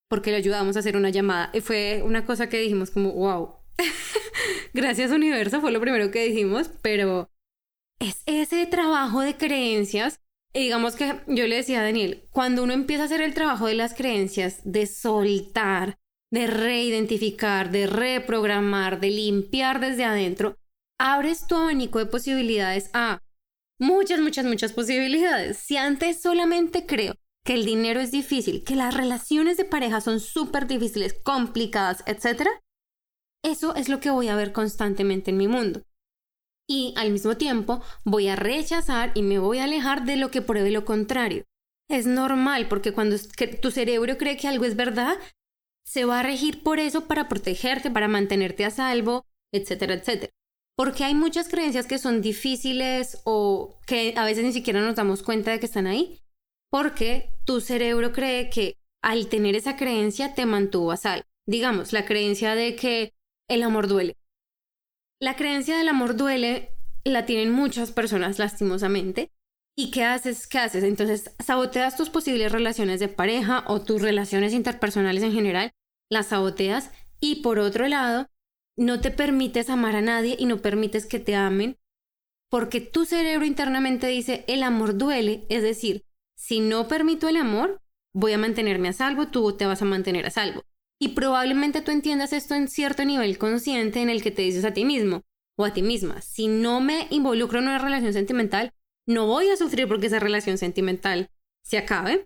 porque 0.08 0.30
le 0.30 0.38
ayudábamos 0.38 0.76
a 0.76 0.80
hacer 0.80 0.98
una 0.98 1.10
llamada. 1.10 1.50
Y 1.52 1.62
fue 1.62 2.04
una 2.06 2.26
cosa 2.26 2.48
que 2.48 2.60
dijimos 2.60 2.92
como, 2.92 3.12
wow, 3.12 3.56
gracias 4.76 5.10
universo, 5.12 5.62
fue 5.62 5.72
lo 5.72 5.82
primero 5.82 6.12
que 6.12 6.26
dijimos, 6.26 6.70
pero 6.84 7.28
es 8.00 8.22
ese 8.26 8.66
trabajo 8.66 9.22
de 9.22 9.36
creencias. 9.36 10.20
Y 10.54 10.64
digamos 10.64 10.96
que 10.96 11.22
yo 11.28 11.48
le 11.48 11.58
decía 11.58 11.82
a 11.82 11.84
Daniel, 11.84 12.24
cuando 12.32 12.64
uno 12.64 12.74
empieza 12.74 13.04
a 13.04 13.06
hacer 13.08 13.22
el 13.22 13.34
trabajo 13.34 13.68
de 13.68 13.74
las 13.74 13.94
creencias, 13.94 14.62
de 14.64 14.88
soltar, 14.88 15.98
de 16.32 16.48
reidentificar, 16.48 17.72
de 17.72 17.88
reprogramar, 17.88 19.00
de 19.00 19.10
limpiar 19.10 19.82
desde 19.82 20.06
adentro, 20.06 20.58
abres 20.98 21.46
tu 21.48 21.56
abanico 21.56 22.00
de 22.00 22.06
posibilidades 22.06 22.90
a 22.94 23.22
muchas, 23.80 24.22
muchas, 24.22 24.46
muchas 24.46 24.72
posibilidades. 24.72 25.58
Si 25.58 25.76
antes 25.76 26.22
solamente 26.22 26.86
creo 26.86 27.16
que 27.44 27.54
el 27.54 27.66
dinero 27.66 28.00
es 28.00 28.12
difícil, 28.12 28.64
que 28.64 28.76
las 28.76 28.94
relaciones 28.96 29.58
de 29.58 29.66
pareja 29.66 30.02
son 30.02 30.20
súper 30.20 30.68
difíciles, 30.68 31.14
complicadas, 31.24 32.04
etc., 32.08 32.48
eso 33.44 33.76
es 33.76 33.90
lo 33.90 34.00
que 34.00 34.10
voy 34.10 34.30
a 34.30 34.36
ver 34.36 34.52
constantemente 34.52 35.30
en 35.32 35.38
mi 35.38 35.48
mundo. 35.48 35.84
Y 36.68 36.94
al 36.98 37.12
mismo 37.12 37.38
tiempo 37.38 37.82
voy 38.04 38.28
a 38.28 38.36
rechazar 38.36 39.12
y 39.16 39.22
me 39.22 39.40
voy 39.40 39.60
a 39.60 39.66
alejar 39.66 40.06
de 40.06 40.16
lo 40.16 40.32
que 40.32 40.42
pruebe 40.42 40.72
lo 40.72 40.86
contrario. 40.86 41.44
Es 41.90 42.08
normal 42.08 42.68
porque 42.68 42.92
cuando 42.92 43.16
tu 43.62 43.72
cerebro 43.72 44.18
cree 44.18 44.38
que 44.38 44.48
algo 44.48 44.66
es 44.66 44.76
verdad, 44.76 45.18
se 45.86 46.06
va 46.06 46.20
a 46.20 46.24
regir 46.24 46.64
por 46.64 46.80
eso 46.80 47.08
para 47.08 47.30
protegerte, 47.30 47.92
para 47.92 48.08
mantenerte 48.08 48.66
a 48.66 48.72
salvo, 48.72 49.26
etcétera, 49.54 49.94
etcétera. 49.94 50.32
Porque 50.76 51.04
hay 51.04 51.14
muchas 51.14 51.48
creencias 51.48 51.86
que 51.86 52.00
son 52.00 52.22
difíciles 52.22 53.22
o 53.24 53.78
que 53.86 54.14
a 54.18 54.26
veces 54.26 54.44
ni 54.44 54.52
siquiera 54.52 54.82
nos 54.82 54.96
damos 54.96 55.24
cuenta 55.24 55.52
de 55.52 55.60
que 55.60 55.68
están 55.68 55.88
ahí, 55.88 56.20
porque 56.70 57.30
tu 57.46 57.62
cerebro 57.62 58.12
cree 58.12 58.50
que 58.50 58.78
al 59.02 59.28
tener 59.28 59.56
esa 59.56 59.78
creencia 59.78 60.34
te 60.34 60.46
mantuvo 60.46 60.92
a 60.92 60.98
salvo. 60.98 61.26
Digamos, 61.48 61.94
la 61.94 62.06
creencia 62.06 62.56
de 62.56 62.76
que 62.76 63.14
el 63.48 63.62
amor 63.62 63.88
duele. 63.88 64.18
La 65.20 65.36
creencia 65.36 65.78
del 65.78 65.90
amor 65.90 66.16
duele 66.16 66.72
la 67.04 67.26
tienen 67.26 67.52
muchas 67.52 67.92
personas 67.92 68.40
lastimosamente. 68.40 69.32
¿Y 69.78 69.92
qué 69.92 70.04
haces? 70.04 70.48
¿Qué 70.48 70.60
haces? 70.60 70.84
Entonces, 70.84 71.36
saboteas 71.44 71.98
tus 71.98 72.10
posibles 72.10 72.52
relaciones 72.52 73.00
de 73.00 73.08
pareja 73.08 73.64
o 73.68 73.82
tus 73.82 74.02
relaciones 74.02 74.54
interpersonales 74.54 75.24
en 75.24 75.34
general, 75.34 75.72
las 76.10 76.28
saboteas 76.28 76.92
y 77.20 77.42
por 77.42 77.60
otro 77.60 77.88
lado, 77.88 78.28
no 78.78 79.02
te 79.02 79.12
permites 79.12 79.70
amar 79.70 79.96
a 79.96 80.02
nadie 80.02 80.36
y 80.38 80.46
no 80.46 80.58
permites 80.62 81.06
que 81.06 81.20
te 81.20 81.36
amen 81.36 81.78
porque 82.50 82.80
tu 82.80 83.06
cerebro 83.06 83.46
internamente 83.46 84.08
dice 84.08 84.46
el 84.48 84.64
amor 84.64 84.98
duele, 84.98 85.46
es 85.50 85.62
decir, 85.62 86.06
si 86.38 86.60
no 86.60 86.88
permito 86.88 87.28
el 87.28 87.38
amor, 87.38 87.82
voy 88.14 88.34
a 88.34 88.38
mantenerme 88.38 88.88
a 88.88 88.94
salvo, 88.94 89.28
tú 89.28 89.58
te 89.58 89.66
vas 89.66 89.82
a 89.82 89.86
mantener 89.86 90.26
a 90.26 90.32
salvo. 90.32 90.64
Y 91.06 91.10
probablemente 91.10 91.82
tú 91.82 91.92
entiendas 91.92 92.34
esto 92.34 92.56
en 92.56 92.68
cierto 92.68 93.06
nivel 93.06 93.38
consciente 93.38 94.02
en 94.02 94.10
el 94.10 94.24
que 94.24 94.32
te 94.32 94.42
dices 94.42 94.66
a 94.66 94.74
ti 94.74 94.86
mismo 94.86 95.22
o 95.56 95.64
a 95.64 95.72
ti 95.72 95.84
misma, 95.84 96.20
si 96.24 96.48
no 96.48 96.80
me 96.80 97.06
involucro 97.12 97.60
en 97.60 97.66
una 97.66 97.78
relación 97.78 98.12
sentimental, 98.12 98.74
no 99.08 99.28
voy 99.28 99.50
a 99.50 99.56
sufrir 99.56 99.88
porque 99.88 100.08
esa 100.08 100.18
relación 100.18 100.58
sentimental 100.58 101.30
se 101.64 101.78
acabe. 101.78 102.26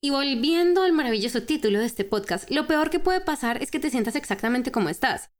Y 0.00 0.10
volviendo 0.10 0.84
al 0.84 0.92
maravilloso 0.92 1.42
título 1.42 1.80
de 1.80 1.86
este 1.86 2.04
podcast, 2.04 2.48
lo 2.52 2.68
peor 2.68 2.88
que 2.88 3.00
puede 3.00 3.20
pasar 3.20 3.60
es 3.64 3.72
que 3.72 3.80
te 3.80 3.90
sientas 3.90 4.14
exactamente 4.14 4.70
como 4.70 4.90
estás. 4.90 5.30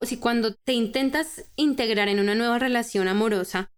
O 0.00 0.06
si 0.06 0.18
cuando 0.18 0.54
te 0.54 0.74
intentas 0.74 1.44
integrar 1.56 2.06
en 2.06 2.20
una 2.20 2.36
nueva 2.36 2.60
relación 2.60 3.08
amorosa, 3.08 3.72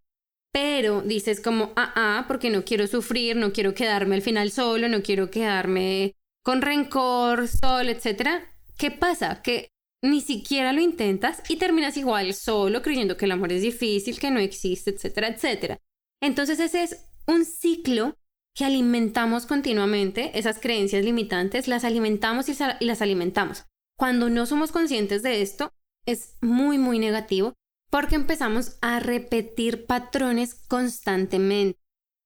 pero 0.53 1.01
dices 1.01 1.41
como, 1.41 1.73
ah, 1.75 1.93
ah, 1.95 2.25
porque 2.27 2.51
no 2.51 2.63
quiero 2.63 2.85
sufrir, 2.85 3.37
no 3.37 3.53
quiero 3.53 3.73
quedarme 3.73 4.13
al 4.13 4.21
final 4.21 4.51
solo, 4.51 4.87
no 4.87 5.01
quiero 5.01 5.31
quedarme 5.31 6.15
con 6.43 6.61
rencor, 6.61 7.47
sol, 7.47 7.89
etc. 7.89 8.50
¿Qué 8.81 8.89
pasa? 8.89 9.43
Que 9.43 9.67
ni 10.03 10.21
siquiera 10.21 10.73
lo 10.73 10.81
intentas 10.81 11.43
y 11.47 11.57
terminas 11.57 11.97
igual 11.97 12.33
solo 12.33 12.81
creyendo 12.81 13.15
que 13.15 13.25
el 13.25 13.31
amor 13.31 13.51
es 13.51 13.61
difícil, 13.61 14.19
que 14.19 14.31
no 14.31 14.39
existe, 14.39 14.89
etcétera, 14.89 15.27
etcétera. 15.27 15.77
Entonces 16.19 16.59
ese 16.59 16.81
es 16.81 17.05
un 17.27 17.45
ciclo 17.45 18.15
que 18.55 18.65
alimentamos 18.65 19.45
continuamente, 19.45 20.35
esas 20.39 20.59
creencias 20.59 21.05
limitantes, 21.05 21.67
las 21.67 21.83
alimentamos 21.83 22.49
y, 22.49 22.55
las 22.83 23.03
alimentamos. 23.03 23.65
Cuando 23.99 24.31
no 24.31 24.47
somos 24.47 24.71
conscientes 24.71 25.21
de 25.21 25.43
esto, 25.43 25.71
es 26.07 26.37
muy, 26.41 26.79
muy 26.79 26.97
negativo 26.97 27.53
porque 27.91 28.15
empezamos 28.15 28.79
a 28.81 28.99
repetir 28.99 29.85
patrones 29.85 30.55
constantemente. 30.55 31.77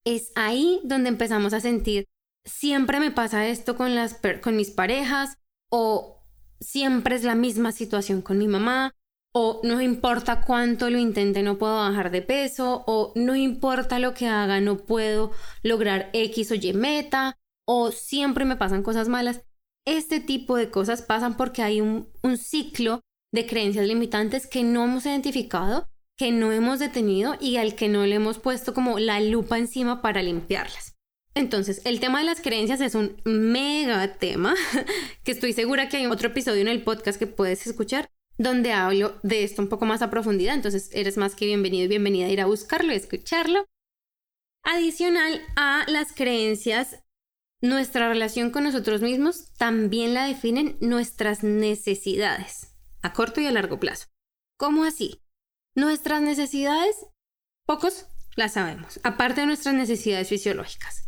Es 0.05 0.31
ahí 0.35 0.79
donde 0.85 1.09
empezamos 1.09 1.53
a 1.53 1.59
sentir 1.59 2.05
siempre 2.45 3.01
me 3.01 3.11
pasa 3.11 3.45
esto 3.45 3.75
con, 3.75 3.93
las, 3.93 4.21
con 4.41 4.55
mis 4.55 4.71
parejas 4.71 5.37
o 5.69 6.15
siempre 6.59 7.15
es 7.15 7.23
la 7.23 7.35
misma 7.35 7.71
situación 7.71 8.21
con 8.21 8.37
mi 8.37 8.47
mamá 8.47 8.93
o 9.33 9.59
no 9.63 9.81
importa 9.81 10.41
cuánto 10.41 10.89
lo 10.89 10.97
intente 10.97 11.43
no 11.43 11.57
puedo 11.57 11.75
bajar 11.75 12.09
de 12.09 12.21
peso 12.21 12.83
o 12.87 13.11
no 13.15 13.35
importa 13.35 13.99
lo 13.99 14.13
que 14.13 14.27
haga 14.27 14.61
no 14.61 14.77
puedo 14.77 15.31
lograr 15.61 16.09
X 16.13 16.51
o 16.51 16.55
Y 16.55 16.73
meta 16.73 17.37
o 17.67 17.91
siempre 17.91 18.45
me 18.45 18.55
pasan 18.55 18.83
cosas 18.83 19.09
malas. 19.09 19.43
Este 19.85 20.19
tipo 20.19 20.55
de 20.55 20.71
cosas 20.71 21.01
pasan 21.01 21.35
porque 21.35 21.61
hay 21.61 21.81
un, 21.81 22.09
un 22.23 22.37
ciclo 22.37 23.01
de 23.33 23.45
creencias 23.45 23.85
limitantes 23.85 24.47
que 24.47 24.63
no 24.63 24.85
hemos 24.85 25.05
identificado, 25.05 25.89
que 26.17 26.31
no 26.31 26.53
hemos 26.53 26.79
detenido 26.79 27.35
y 27.39 27.57
al 27.57 27.75
que 27.75 27.89
no 27.89 28.05
le 28.05 28.15
hemos 28.15 28.39
puesto 28.39 28.73
como 28.73 28.99
la 28.99 29.19
lupa 29.19 29.57
encima 29.57 30.01
para 30.01 30.23
limpiarlas. 30.23 30.94
Entonces, 31.35 31.81
el 31.83 31.99
tema 31.99 32.19
de 32.19 32.25
las 32.25 32.39
creencias 32.39 32.79
es 32.79 32.95
un 32.95 33.21
mega 33.25 34.13
tema, 34.13 34.55
que 35.23 35.33
estoy 35.33 35.51
segura 35.51 35.89
que 35.89 35.97
hay 35.97 36.05
otro 36.05 36.29
episodio 36.29 36.61
en 36.61 36.69
el 36.69 36.83
podcast 36.83 37.19
que 37.19 37.27
puedes 37.27 37.67
escuchar 37.67 38.09
donde 38.37 38.73
hablo 38.73 39.17
de 39.23 39.43
esto 39.43 39.61
un 39.61 39.69
poco 39.69 39.85
más 39.85 40.01
a 40.01 40.09
profundidad, 40.09 40.55
entonces 40.55 40.89
eres 40.93 41.17
más 41.17 41.35
que 41.35 41.45
bienvenido 41.45 41.85
y 41.85 41.87
bienvenida 41.87 42.25
a 42.25 42.29
ir 42.29 42.41
a 42.41 42.45
buscarlo 42.45 42.91
y 42.91 42.95
escucharlo. 42.95 43.65
Adicional 44.63 45.41
a 45.55 45.85
las 45.87 46.11
creencias, 46.13 46.99
nuestra 47.61 48.09
relación 48.09 48.49
con 48.49 48.63
nosotros 48.63 49.01
mismos 49.01 49.53
también 49.57 50.13
la 50.13 50.27
definen 50.27 50.77
nuestras 50.81 51.43
necesidades, 51.43 52.73
a 53.01 53.13
corto 53.13 53.41
y 53.41 53.45
a 53.45 53.51
largo 53.51 53.79
plazo. 53.79 54.07
¿Cómo 54.57 54.83
así? 54.83 55.21
Nuestras 55.75 56.21
necesidades, 56.21 57.05
pocos 57.65 58.07
las 58.35 58.53
sabemos, 58.53 58.99
aparte 59.03 59.41
de 59.41 59.47
nuestras 59.47 59.75
necesidades 59.75 60.27
fisiológicas 60.27 61.05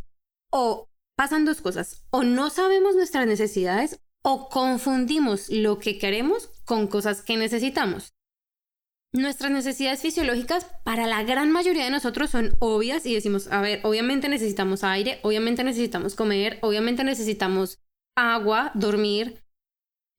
o 0.52 0.90
pasan 1.16 1.46
dos 1.46 1.62
cosas, 1.62 2.06
o 2.12 2.24
no 2.24 2.50
sabemos 2.50 2.96
nuestras 2.96 3.28
necesidades 3.28 4.00
o 4.24 4.50
confundimos 4.50 5.50
lo 5.50 5.80
que 5.80 5.98
queremos 5.98 6.50
con 6.66 6.88
cosas 6.88 7.22
que 7.22 7.38
necesitamos. 7.38 8.14
Nuestras 9.14 9.52
necesidades 9.52 10.02
fisiológicas 10.02 10.66
para 10.84 11.08
la 11.08 11.24
gran 11.24 11.52
mayoría 11.52 11.86
de 11.86 11.92
nosotros 11.92 12.30
son 12.30 12.56
obvias 12.60 13.06
y 13.06 13.14
decimos, 13.14 13.48
a 13.48 13.62
ver, 13.62 13.80
obviamente 13.84 14.28
necesitamos 14.28 14.84
aire, 14.84 15.20
obviamente 15.24 15.64
necesitamos 15.64 16.14
comer, 16.14 16.60
obviamente 16.62 17.04
necesitamos 17.04 17.80
agua, 18.16 18.72
dormir, 18.76 19.42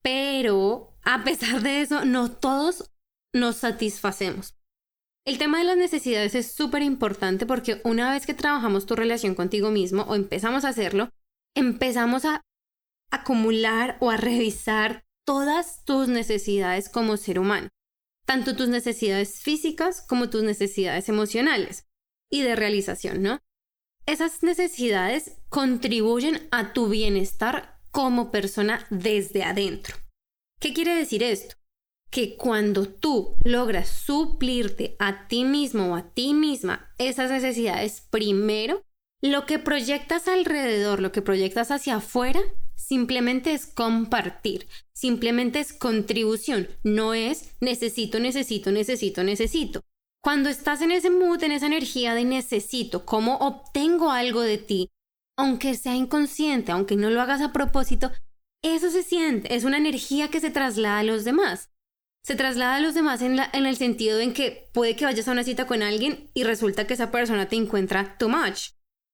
pero 0.01 0.97
a 1.03 1.23
pesar 1.23 1.61
de 1.61 1.81
eso, 1.81 2.03
no 2.03 2.31
todos 2.31 2.91
nos 3.33 3.57
satisfacemos. 3.57 4.58
El 5.25 5.37
tema 5.37 5.59
de 5.59 5.65
las 5.65 5.77
necesidades 5.77 6.33
es 6.35 6.51
súper 6.51 6.81
importante 6.81 7.45
porque 7.45 7.81
una 7.83 8.11
vez 8.11 8.25
que 8.25 8.33
trabajamos 8.33 8.85
tu 8.85 8.95
relación 8.95 9.35
contigo 9.35 9.69
mismo 9.69 10.03
o 10.03 10.15
empezamos 10.15 10.65
a 10.65 10.69
hacerlo, 10.69 11.09
empezamos 11.55 12.25
a 12.25 12.41
acumular 13.11 13.97
o 13.99 14.09
a 14.09 14.17
revisar 14.17 15.03
todas 15.25 15.83
tus 15.85 16.07
necesidades 16.07 16.89
como 16.89 17.17
ser 17.17 17.39
humano, 17.39 17.69
tanto 18.25 18.55
tus 18.55 18.69
necesidades 18.69 19.41
físicas 19.41 20.05
como 20.07 20.29
tus 20.29 20.43
necesidades 20.43 21.09
emocionales 21.09 21.85
y 22.31 22.41
de 22.41 22.55
realización, 22.55 23.21
¿no? 23.21 23.39
Esas 24.05 24.41
necesidades 24.41 25.37
contribuyen 25.49 26.47
a 26.51 26.73
tu 26.73 26.89
bienestar 26.89 27.79
como 27.91 28.31
persona 28.31 28.87
desde 28.89 29.43
adentro. 29.43 29.95
¿Qué 30.59 30.73
quiere 30.73 30.95
decir 30.95 31.21
esto? 31.21 31.58
Que 32.09 32.35
cuando 32.37 32.87
tú 32.87 33.35
logras 33.43 33.89
suplirte 33.89 34.95
a 34.99 35.27
ti 35.27 35.43
mismo 35.43 35.91
o 35.91 35.95
a 35.95 36.09
ti 36.13 36.33
misma 36.33 36.91
esas 36.97 37.29
necesidades 37.29 38.01
primero, 38.09 38.83
lo 39.21 39.45
que 39.45 39.59
proyectas 39.59 40.27
alrededor, 40.27 41.01
lo 41.01 41.11
que 41.11 41.21
proyectas 41.21 41.71
hacia 41.71 41.97
afuera, 41.97 42.39
simplemente 42.75 43.53
es 43.53 43.67
compartir, 43.67 44.67
simplemente 44.93 45.59
es 45.59 45.73
contribución, 45.73 46.67
no 46.83 47.13
es 47.13 47.55
necesito, 47.59 48.19
necesito, 48.19 48.71
necesito, 48.71 49.23
necesito. 49.23 49.81
Cuando 50.21 50.49
estás 50.49 50.81
en 50.81 50.91
ese 50.91 51.09
mood, 51.09 51.43
en 51.43 51.51
esa 51.51 51.67
energía 51.67 52.13
de 52.13 52.25
necesito, 52.25 53.05
cómo 53.05 53.35
obtengo 53.37 54.11
algo 54.11 54.41
de 54.41 54.57
ti, 54.57 54.89
aunque 55.37 55.75
sea 55.75 55.95
inconsciente, 55.95 56.71
aunque 56.71 56.95
no 56.95 57.09
lo 57.09 57.21
hagas 57.21 57.41
a 57.41 57.53
propósito, 57.53 58.11
eso 58.61 58.89
se 58.89 59.03
siente, 59.03 59.55
es 59.55 59.63
una 59.63 59.77
energía 59.77 60.29
que 60.29 60.41
se 60.41 60.49
traslada 60.49 60.99
a 60.99 61.03
los 61.03 61.23
demás 61.23 61.69
se 62.23 62.35
traslada 62.35 62.75
a 62.75 62.79
los 62.79 62.93
demás 62.93 63.21
en, 63.21 63.39
el 63.39 63.77
sentido 63.77 64.19
en 64.19 64.33
que 64.33 64.69
puede 64.73 64.95
que 64.95 65.05
vayas 65.05 65.27
a 65.27 65.31
una 65.31 65.43
cita 65.43 65.67
con 65.67 65.81
alguien 65.81 66.29
y 66.33 66.43
resulta 66.43 66.85
que 66.85 66.93
esa 66.93 67.11
persona 67.11 67.47
te 67.47 67.55
encuentra 67.55 68.17
too 68.17 68.29
much. 68.29 68.71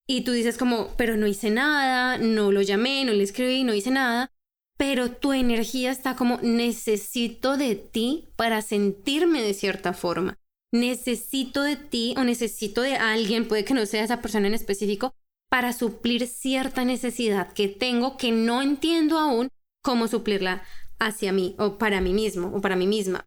Y 0.07 0.21
tú 0.21 0.31
dices 0.31 0.57
como, 0.57 0.95
pero 0.97 1.17
no 1.17 1.25
hice 1.27 1.49
nada, 1.49 2.17
no 2.17 2.51
lo 2.51 2.61
llamé, 2.61 3.05
no 3.05 3.13
le 3.13 3.23
escribí, 3.23 3.63
no 3.63 3.73
hice 3.73 3.91
nada. 3.91 4.31
Pero 4.77 5.11
tu 5.11 5.33
energía 5.33 5.91
está 5.91 6.15
como, 6.15 6.39
necesito 6.41 7.57
de 7.57 7.75
ti 7.75 8.27
para 8.35 8.61
sentirme 8.61 9.41
de 9.41 9.53
cierta 9.53 9.93
forma. 9.93 10.37
necesito 10.71 11.61
de 11.61 11.77
ti 11.77 12.15
o 12.17 12.23
necesito 12.25 12.81
de 12.81 12.97
alguien, 12.97 13.47
puede 13.47 13.63
que 13.63 13.73
no 13.73 13.85
sea 13.85 14.03
esa 14.03 14.21
persona 14.21 14.47
en 14.47 14.53
específico, 14.53 15.15
para 15.49 15.71
suplir 15.71 16.27
cierta 16.27 16.83
necesidad 16.83 17.53
que 17.53 17.69
tengo 17.69 18.17
que 18.17 18.33
no 18.33 18.61
entiendo 18.61 19.17
aún 19.17 19.47
cómo 19.81 20.09
suplirla 20.09 20.63
hacia 20.99 21.31
mí 21.31 21.55
o 21.57 21.77
para 21.77 22.01
mí 22.01 22.13
mismo 22.13 22.51
o 22.55 22.61
para 22.61 22.75
mí 22.75 22.87
misma. 22.87 23.25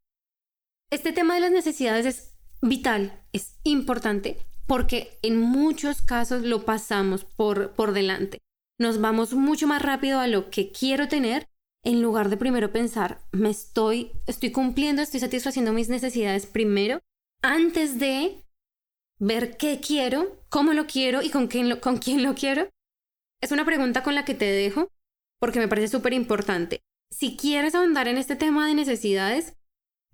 Este 0.91 1.13
tema 1.13 1.35
de 1.35 1.41
las 1.41 1.53
necesidades 1.53 2.07
es 2.07 2.35
vital, 2.63 3.23
es 3.33 3.57
importante 3.65 4.39
porque 4.67 5.19
en 5.23 5.41
muchos 5.41 6.03
casos 6.03 6.43
lo 6.43 6.65
pasamos 6.65 7.25
por, 7.25 7.73
por 7.73 7.93
delante. 7.93 8.39
Nos 8.79 9.01
vamos 9.01 9.33
mucho 9.33 9.67
más 9.67 9.83
rápido 9.83 10.21
a 10.21 10.27
lo 10.27 10.51
que 10.51 10.71
quiero 10.71 11.09
tener 11.09 11.49
en 11.85 12.03
lugar 12.03 12.29
de 12.29 12.37
primero 12.37 12.73
pensar, 12.73 13.21
me 13.33 13.51
estoy, 13.51 14.13
estoy 14.27 14.51
cumpliendo, 14.51 15.01
estoy 15.01 15.21
satisfaciendo 15.21 15.73
mis 15.73 15.89
necesidades 15.89 16.47
primero 16.47 17.01
antes 17.43 17.99
de 17.99 18.45
ver 19.19 19.57
qué 19.57 19.81
quiero, 19.81 20.43
cómo 20.49 20.73
lo 20.73 20.87
quiero 20.87 21.23
y 21.23 21.31
con 21.31 21.47
quién 21.47 21.79
con 21.81 21.99
quién 21.99 22.23
lo 22.23 22.35
quiero. 22.35 22.69
Es 23.41 23.53
una 23.53 23.65
pregunta 23.65 24.03
con 24.03 24.15
la 24.15 24.25
que 24.25 24.35
te 24.35 24.47
dejo 24.47 24.89
porque 25.41 25.61
me 25.61 25.69
parece 25.69 25.89
súper 25.89 26.13
importante. 26.13 26.81
Si 27.11 27.37
quieres 27.37 27.75
ahondar 27.75 28.09
en 28.09 28.19
este 28.19 28.37
tema 28.37 28.67
de 28.67 28.75
necesidades, 28.75 29.55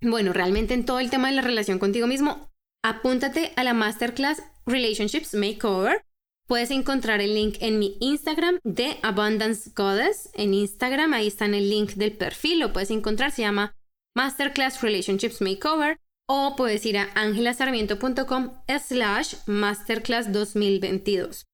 bueno, 0.01 0.33
realmente 0.33 0.73
en 0.73 0.85
todo 0.85 0.99
el 0.99 1.09
tema 1.09 1.29
de 1.29 1.35
la 1.35 1.41
relación 1.41 1.79
contigo 1.79 2.07
mismo, 2.07 2.49
apúntate 2.83 3.53
a 3.55 3.63
la 3.63 3.73
masterclass 3.73 4.41
Relationships 4.65 5.33
Makeover. 5.33 6.03
Puedes 6.47 6.71
encontrar 6.71 7.21
el 7.21 7.33
link 7.33 7.57
en 7.59 7.79
mi 7.79 7.97
Instagram 7.99 8.59
de 8.63 8.97
Abundance 9.01 9.71
Goddess. 9.75 10.29
En 10.33 10.53
Instagram, 10.53 11.13
ahí 11.13 11.27
está 11.27 11.45
en 11.45 11.55
el 11.55 11.69
link 11.69 11.93
del 11.93 12.13
perfil, 12.13 12.59
lo 12.59 12.71
puedes 12.71 12.91
encontrar, 12.91 13.31
se 13.31 13.41
llama 13.41 13.75
Masterclass 14.15 14.81
Relationships 14.81 15.41
Makeover. 15.41 15.99
O 16.27 16.55
puedes 16.55 16.83
ir 16.87 16.97
a 16.97 17.09
angelasarmiento.com 17.13 18.53
slash 18.79 19.35
masterclass 19.45 20.31
2022. 20.31 21.45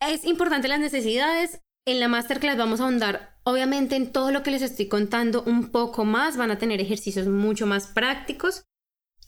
Es 0.00 0.24
importante 0.24 0.68
las 0.68 0.78
necesidades. 0.78 1.60
En 1.84 1.98
la 1.98 2.06
masterclass 2.06 2.56
vamos 2.56 2.80
a 2.80 2.84
ahondar 2.84 3.35
obviamente 3.46 3.94
en 3.94 4.12
todo 4.12 4.32
lo 4.32 4.42
que 4.42 4.50
les 4.50 4.62
estoy 4.62 4.88
contando 4.88 5.42
un 5.44 5.70
poco 5.70 6.04
más. 6.04 6.36
Van 6.36 6.50
a 6.50 6.58
tener 6.58 6.80
ejercicios 6.80 7.28
mucho 7.28 7.66
más 7.66 7.86
prácticos. 7.86 8.64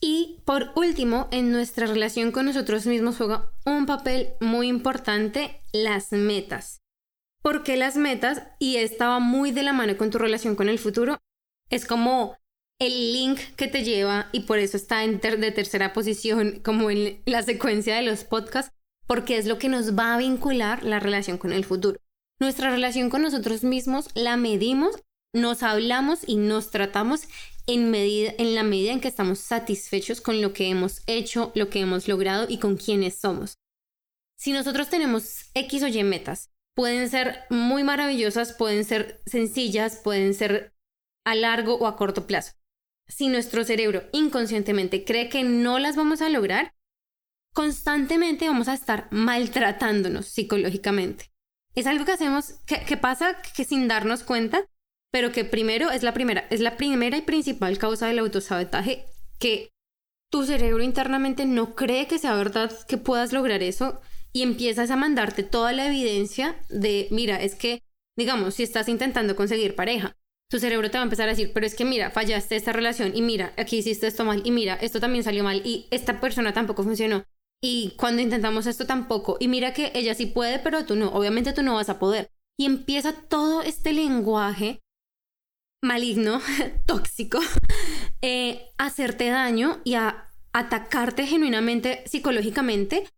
Y 0.01 0.43
por 0.45 0.71
último, 0.77 1.29
en 1.31 1.51
nuestra 1.51 1.87
relación 1.87 2.31
con 2.31 2.47
nosotros 2.47 2.87
mismos 2.87 3.17
juega 3.17 3.51
un 3.65 3.87
papel 3.87 4.31
muy 4.41 4.69
importante 4.69 5.63
las 5.73 6.13
metas. 6.13 6.81
¿Por 7.43 7.63
qué 7.63 7.77
las 7.77 7.97
metas? 7.97 8.43
Y 8.59 8.77
estaba 8.77 9.21
muy 9.21 9.53
de 9.53 9.63
la 9.63 9.73
mano 9.73 9.97
con 9.97 10.11
tu 10.11 10.19
relación 10.19 10.57
con 10.57 10.69
el 10.69 10.79
futuro. 10.79 11.19
Es 11.71 11.87
como 11.87 12.37
el 12.81 13.13
link 13.13 13.39
que 13.57 13.69
te 13.69 13.83
lleva 13.83 14.29
y 14.33 14.41
por 14.41 14.59
eso 14.59 14.77
está 14.77 15.05
en 15.05 15.21
de 15.21 15.51
tercera 15.53 15.93
posición 15.93 16.61
como 16.65 16.91
en 16.91 17.23
la 17.25 17.43
secuencia 17.43 17.97
de 17.97 18.03
los 18.03 18.25
podcasts, 18.25 18.73
porque 19.07 19.37
es 19.37 19.47
lo 19.47 19.59
que 19.59 19.69
nos 19.69 19.97
va 19.97 20.15
a 20.15 20.19
vincular 20.19 20.85
la 20.85 21.01
relación 21.01 21.39
con 21.39 21.53
el 21.53 21.65
futuro. 21.65 22.01
Nuestra 22.41 22.71
relación 22.71 23.11
con 23.11 23.23
nosotros 23.23 23.65
mismos 23.65 24.09
la 24.15 24.37
medimos, 24.37 24.95
nos 25.35 25.63
hablamos 25.65 26.21
y 26.27 26.37
nos 26.37 26.71
tratamos 26.71 27.23
en, 27.67 27.91
medida, 27.91 28.33
en 28.39 28.55
la 28.55 28.63
medida 28.63 28.93
en 28.93 29.01
que 29.01 29.09
estamos 29.09 29.41
satisfechos 29.41 30.21
con 30.21 30.41
lo 30.41 30.53
que 30.53 30.69
hemos 30.69 31.03
hecho, 31.07 31.51
lo 31.57 31.69
que 31.69 31.81
hemos 31.81 32.07
logrado 32.07 32.47
y 32.49 32.59
con 32.59 32.77
quienes 32.77 33.19
somos. 33.19 33.59
Si 34.39 34.53
nosotros 34.53 34.89
tenemos 34.89 35.51
X 35.55 35.83
o 35.83 35.89
Y 35.89 36.05
metas, 36.05 36.51
pueden 36.77 37.11
ser 37.11 37.41
muy 37.51 37.83
maravillosas, 37.83 38.53
pueden 38.53 38.85
ser 38.85 39.21
sencillas, 39.27 39.97
pueden 39.97 40.33
ser 40.33 40.73
a 41.27 41.35
largo 41.35 41.75
o 41.75 41.89
a 41.89 41.97
corto 41.97 42.29
plazo. 42.29 42.53
Si 43.09 43.27
nuestro 43.27 43.65
cerebro 43.65 44.05
inconscientemente 44.13 45.05
cree 45.05 45.29
que 45.29 45.43
no 45.43 45.81
las 45.81 45.97
vamos 45.97 46.23
a 46.23 46.29
lograr, 46.29 46.73
constantemente 47.53 48.47
vamos 48.47 48.69
a 48.69 48.75
estar 48.75 49.09
maltratándonos 49.11 50.27
psicológicamente. 50.27 51.33
Es 51.79 51.87
algo 51.87 52.05
que 52.05 52.11
hacemos, 52.11 52.55
que, 52.67 52.97
pasa 52.97 53.41
que 53.55 53.65
sin 53.65 53.87
darnos 53.87 54.25
cuenta, 54.25 54.65
pero 55.13 55.31
que 55.31 55.45
primero 55.45 55.93
es 55.93 56.03
la 56.03 56.13
primera, 56.13 56.45
es 56.51 56.59
la 56.59 56.77
primera 56.77 57.17
y 57.17 57.23
principal 57.23 57.79
causa 57.79 58.09
del 58.09 58.19
autosabotaje 58.19 59.05
que 59.39 59.69
tu 60.29 60.45
cerebro 60.45 60.83
internamente 60.83 61.47
no 61.47 61.77
cree 61.77 62.09
que 62.09 62.19
sea 62.19 62.35
verdad 62.35 62.73
que 62.89 62.97
puedas 62.99 63.33
lograr 63.33 63.63
eso 63.63 64.01
y 64.33 64.43
empiezas 64.43 64.91
a 64.91 64.97
mandarte 64.97 65.45
toda 65.45 65.71
la 65.71 65.87
evidencia 65.87 66.57
de, 66.69 67.07
mira, 67.13 67.41
es 67.41 67.55
que, 67.55 67.85
digamos, 68.17 68.57
si 68.57 68.65
estás 68.65 68.89
intentando 68.89 69.37
conseguir 69.37 69.77
pareja, 69.77 70.17
tu 70.51 70.59
cerebro 70.59 70.91
te 70.91 70.99
va 70.99 71.03
a 71.03 71.05
empezar 71.05 71.29
a 71.29 71.33
decir, 71.33 71.53
pero 71.55 71.65
es 71.65 71.77
que 71.77 71.85
mira, 71.85 72.11
fallaste 72.11 72.57
esta 72.57 72.73
relación 72.73 73.15
y 73.15 73.23
mira, 73.23 73.53
aquí 73.57 73.77
hiciste 73.77 74.09
esto 74.09 74.25
mal 74.25 74.43
y 74.45 74.51
mira, 74.51 74.75
esto 74.75 74.99
también 74.99 75.23
salió 75.23 75.45
mal 75.45 75.63
y 75.65 75.87
esta 75.93 76.19
persona 76.19 76.53
tampoco 76.53 76.83
funcionó 76.83 77.25
y 77.63 77.95
cuando 77.97 78.23
intentamos 78.23 78.67
esto 78.67 78.87
tampoco. 78.87 79.37
Y 79.41 79.49
mira 79.49 79.73
que 79.73 79.93
ella 79.95 80.15
sí 80.15 80.27
puede, 80.27 80.59
pero 80.59 80.85
tú 80.85 80.97
no. 80.97 81.09
Obviamente 81.09 81.53
tú 81.53 81.63
no 81.63 81.75
vas 81.75 81.89
a 81.89 81.99
poder. 81.99 82.31
Y 82.59 82.67
empieza 82.67 83.13
todo 83.13 83.63
este 83.63 83.93
lenguaje 83.93 84.81
maligno, 85.83 86.41
tóxico, 86.87 87.39
eh, 88.23 88.69
a 88.79 88.87
hacerte 88.87 89.29
daño 89.29 89.81
y 89.85 89.95
a 89.95 90.29
atacarte 90.53 91.27
genuinamente 91.27 92.03
psicológicamente 92.07 93.09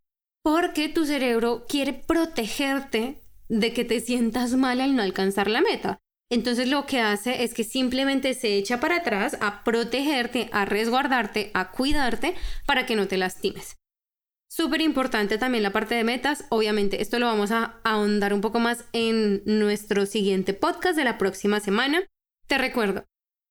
porque 0.43 0.89
tu 0.89 1.07
cerebro 1.07 1.65
quiere 1.69 1.93
protegerte 1.93 3.21
de 3.49 3.73
que 3.73 3.85
te 3.85 4.01
sientas 4.01 4.55
mal 4.55 4.81
al 4.81 4.97
no 4.97 5.03
alcanzar 5.03 5.49
la 5.49 5.61
meta. 5.61 5.99
Entonces 6.31 6.69
lo 6.69 6.87
que 6.87 7.01
hace 7.01 7.43
es 7.43 7.55
que 7.55 7.65
simplemente 7.65 8.35
se 8.35 8.57
echa 8.57 8.79
para 8.79 8.99
atrás 8.99 9.37
a 9.41 9.65
protegerte, 9.65 10.49
a 10.53 10.65
resguardarte, 10.65 11.51
a 11.55 11.73
cuidarte 11.73 12.37
para 12.67 12.87
que 12.87 12.95
no 12.95 13.09
te 13.09 13.17
lastimes. 13.17 13.77
Súper 14.51 14.81
importante 14.81 15.39
también 15.39 15.63
la 15.63 15.71
parte 15.71 15.95
de 15.95 16.03
metas. 16.03 16.45
Obviamente, 16.49 17.01
esto 17.01 17.21
lo 17.21 17.27
vamos 17.27 17.53
a 17.53 17.79
ahondar 17.85 18.35
un 18.35 18.41
poco 18.41 18.59
más 18.59 18.85
en 18.93 19.43
nuestro 19.45 20.07
siguiente 20.07 20.55
podcast 20.55 20.97
de 20.97 21.05
la 21.05 21.19
próxima 21.19 21.61
semana. 21.61 22.05
Te 22.49 22.59
recuerdo, 22.59 23.05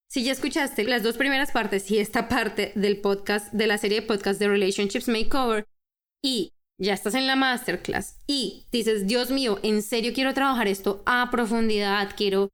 si 0.10 0.26
ya 0.26 0.34
escuchaste 0.34 0.84
las 0.84 1.02
dos 1.02 1.16
primeras 1.16 1.52
partes 1.52 1.90
y 1.90 2.00
esta 2.00 2.28
parte 2.28 2.74
del 2.76 3.00
podcast, 3.00 3.54
de 3.54 3.68
la 3.68 3.78
serie 3.78 4.02
de 4.02 4.08
podcast 4.08 4.42
de 4.42 4.50
Relationships 4.50 5.08
Makeover, 5.08 5.66
y 6.22 6.52
ya 6.78 6.96
estás 6.96 7.16
en 7.16 7.28
la 7.28 7.38
masterclass 7.38 8.18
y 8.28 8.66
dices, 8.70 9.08
Dios 9.08 9.32
mío, 9.32 9.60
en 9.64 9.82
serio 9.82 10.12
quiero 10.14 10.34
trabajar 10.34 10.68
esto 10.68 11.02
a 11.06 11.30
profundidad, 11.32 12.14
quiero 12.18 12.50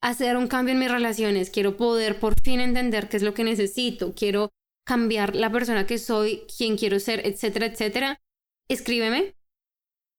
hacer 0.00 0.36
un 0.36 0.46
cambio 0.46 0.74
en 0.74 0.78
mis 0.78 0.90
relaciones, 0.92 1.50
quiero 1.50 1.76
poder 1.76 2.20
por 2.20 2.40
fin 2.40 2.60
entender 2.60 3.08
qué 3.08 3.16
es 3.16 3.24
lo 3.24 3.34
que 3.34 3.42
necesito, 3.42 4.14
quiero 4.14 4.50
cambiar 4.90 5.36
la 5.36 5.52
persona 5.52 5.86
que 5.86 5.98
soy, 5.98 6.42
quién 6.58 6.76
quiero 6.76 6.98
ser, 6.98 7.24
etcétera, 7.24 7.66
etcétera, 7.66 8.20
escríbeme 8.68 9.36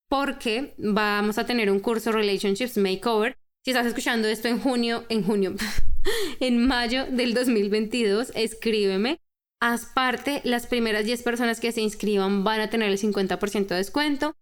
porque 0.09 0.75
vamos 0.77 1.37
a 1.37 1.45
tener 1.45 1.69
un 1.69 1.81
curso 1.81 2.13
Relationships 2.13 2.77
Makeover. 2.77 3.35
Si 3.65 3.71
estás 3.71 3.85
escuchando 3.85 4.29
esto 4.29 4.47
en 4.47 4.61
junio, 4.61 5.03
en 5.09 5.25
junio, 5.25 5.55
en 6.39 6.65
mayo 6.65 7.05
del 7.05 7.33
2022, 7.33 8.31
escríbeme. 8.33 9.19
Haz 9.59 9.87
parte, 9.87 10.39
las 10.45 10.67
primeras 10.67 11.03
10 11.03 11.21
personas 11.21 11.59
que 11.59 11.73
se 11.73 11.81
inscriban 11.81 12.45
van 12.45 12.61
a 12.61 12.69
tener 12.69 12.89
el 12.89 12.97
50% 12.97 13.67
de 13.67 13.75
descuento. 13.75 14.37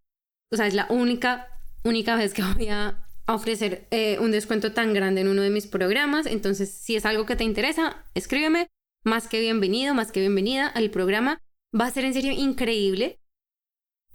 O 0.54 0.58
sea, 0.58 0.68
es 0.68 0.76
la 0.76 0.86
única, 0.92 1.48
única 1.84 2.16
vez 2.16 2.36
que 2.36 2.44
voy 2.44 2.68
a 2.68 3.04
ofrecer 3.28 3.88
eh, 3.90 4.20
un 4.20 4.30
descuento 4.30 4.74
tan 4.74 4.94
grande 4.94 5.22
en 5.22 5.28
uno 5.28 5.42
de 5.42 5.50
mis 5.50 5.66
programas. 5.66 6.28
Entonces, 6.28 6.70
si 6.70 6.96
es 6.96 7.08
algo 7.08 7.26
que 7.26 7.36
te 7.36 7.44
interesa, 7.44 8.06
escríbeme 8.14 8.68
más 9.04 9.28
que 9.28 9.40
bienvenido, 9.40 9.94
más 9.94 10.12
que 10.12 10.20
bienvenida 10.20 10.68
al 10.68 10.90
programa. 10.90 11.42
Va 11.80 11.86
a 11.86 11.92
ser 11.92 12.06
en 12.06 12.14
serio 12.14 12.32
increíble. 12.32 13.20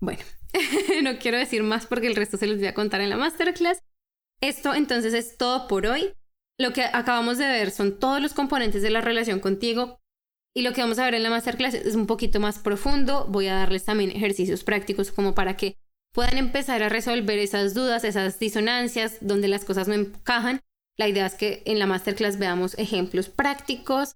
Bueno, 0.00 0.22
no 1.02 1.18
quiero 1.18 1.38
decir 1.38 1.62
más 1.62 1.86
porque 1.86 2.06
el 2.06 2.16
resto 2.16 2.36
se 2.36 2.46
los 2.46 2.58
voy 2.58 2.66
a 2.66 2.74
contar 2.74 3.00
en 3.00 3.10
la 3.10 3.16
masterclass. 3.16 3.78
Esto 4.40 4.74
entonces 4.74 5.14
es 5.14 5.36
todo 5.36 5.68
por 5.68 5.86
hoy. 5.86 6.12
Lo 6.58 6.72
que 6.72 6.84
acabamos 6.84 7.38
de 7.38 7.46
ver 7.46 7.70
son 7.70 7.98
todos 7.98 8.20
los 8.20 8.34
componentes 8.34 8.82
de 8.82 8.90
la 8.90 9.00
relación 9.00 9.40
contigo 9.40 9.98
y 10.54 10.62
lo 10.62 10.72
que 10.72 10.82
vamos 10.82 10.98
a 10.98 11.04
ver 11.04 11.14
en 11.14 11.24
la 11.24 11.30
masterclass 11.30 11.74
es 11.74 11.94
un 11.96 12.06
poquito 12.06 12.38
más 12.38 12.58
profundo. 12.58 13.26
Voy 13.28 13.48
a 13.48 13.54
darles 13.54 13.84
también 13.84 14.10
ejercicios 14.10 14.62
prácticos 14.62 15.10
como 15.10 15.34
para 15.34 15.56
que 15.56 15.76
puedan 16.12 16.38
empezar 16.38 16.82
a 16.82 16.88
resolver 16.88 17.38
esas 17.40 17.74
dudas, 17.74 18.04
esas 18.04 18.38
disonancias 18.38 19.18
donde 19.20 19.48
las 19.48 19.64
cosas 19.64 19.88
no 19.88 19.94
encajan. 19.94 20.60
La 20.96 21.08
idea 21.08 21.26
es 21.26 21.34
que 21.34 21.62
en 21.66 21.80
la 21.80 21.86
masterclass 21.86 22.38
veamos 22.38 22.78
ejemplos 22.78 23.28
prácticos 23.28 24.14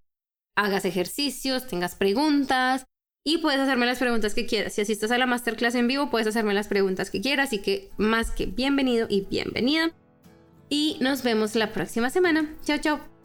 hagas 0.59 0.85
ejercicios, 0.85 1.66
tengas 1.66 1.94
preguntas 1.94 2.85
y 3.25 3.38
puedes 3.38 3.61
hacerme 3.61 3.87
las 3.87 3.99
preguntas 3.99 4.35
que 4.35 4.47
quieras. 4.47 4.73
Si 4.73 4.81
asistas 4.81 5.11
a 5.11 5.18
la 5.18 5.27
masterclass 5.27 5.75
en 5.75 5.87
vivo, 5.87 6.11
puedes 6.11 6.27
hacerme 6.27 6.55
las 6.55 6.68
preguntas 6.68 7.11
que 7.11 7.21
quieras. 7.21 7.49
Así 7.49 7.59
que 7.59 7.90
más 7.97 8.31
que 8.31 8.47
bienvenido 8.47 9.07
y 9.09 9.23
bienvenida. 9.23 9.92
Y 10.68 10.97
nos 11.01 11.23
vemos 11.23 11.55
la 11.55 11.73
próxima 11.73 12.11
semana. 12.11 12.55
Chao, 12.64 12.79
chao. 12.79 13.17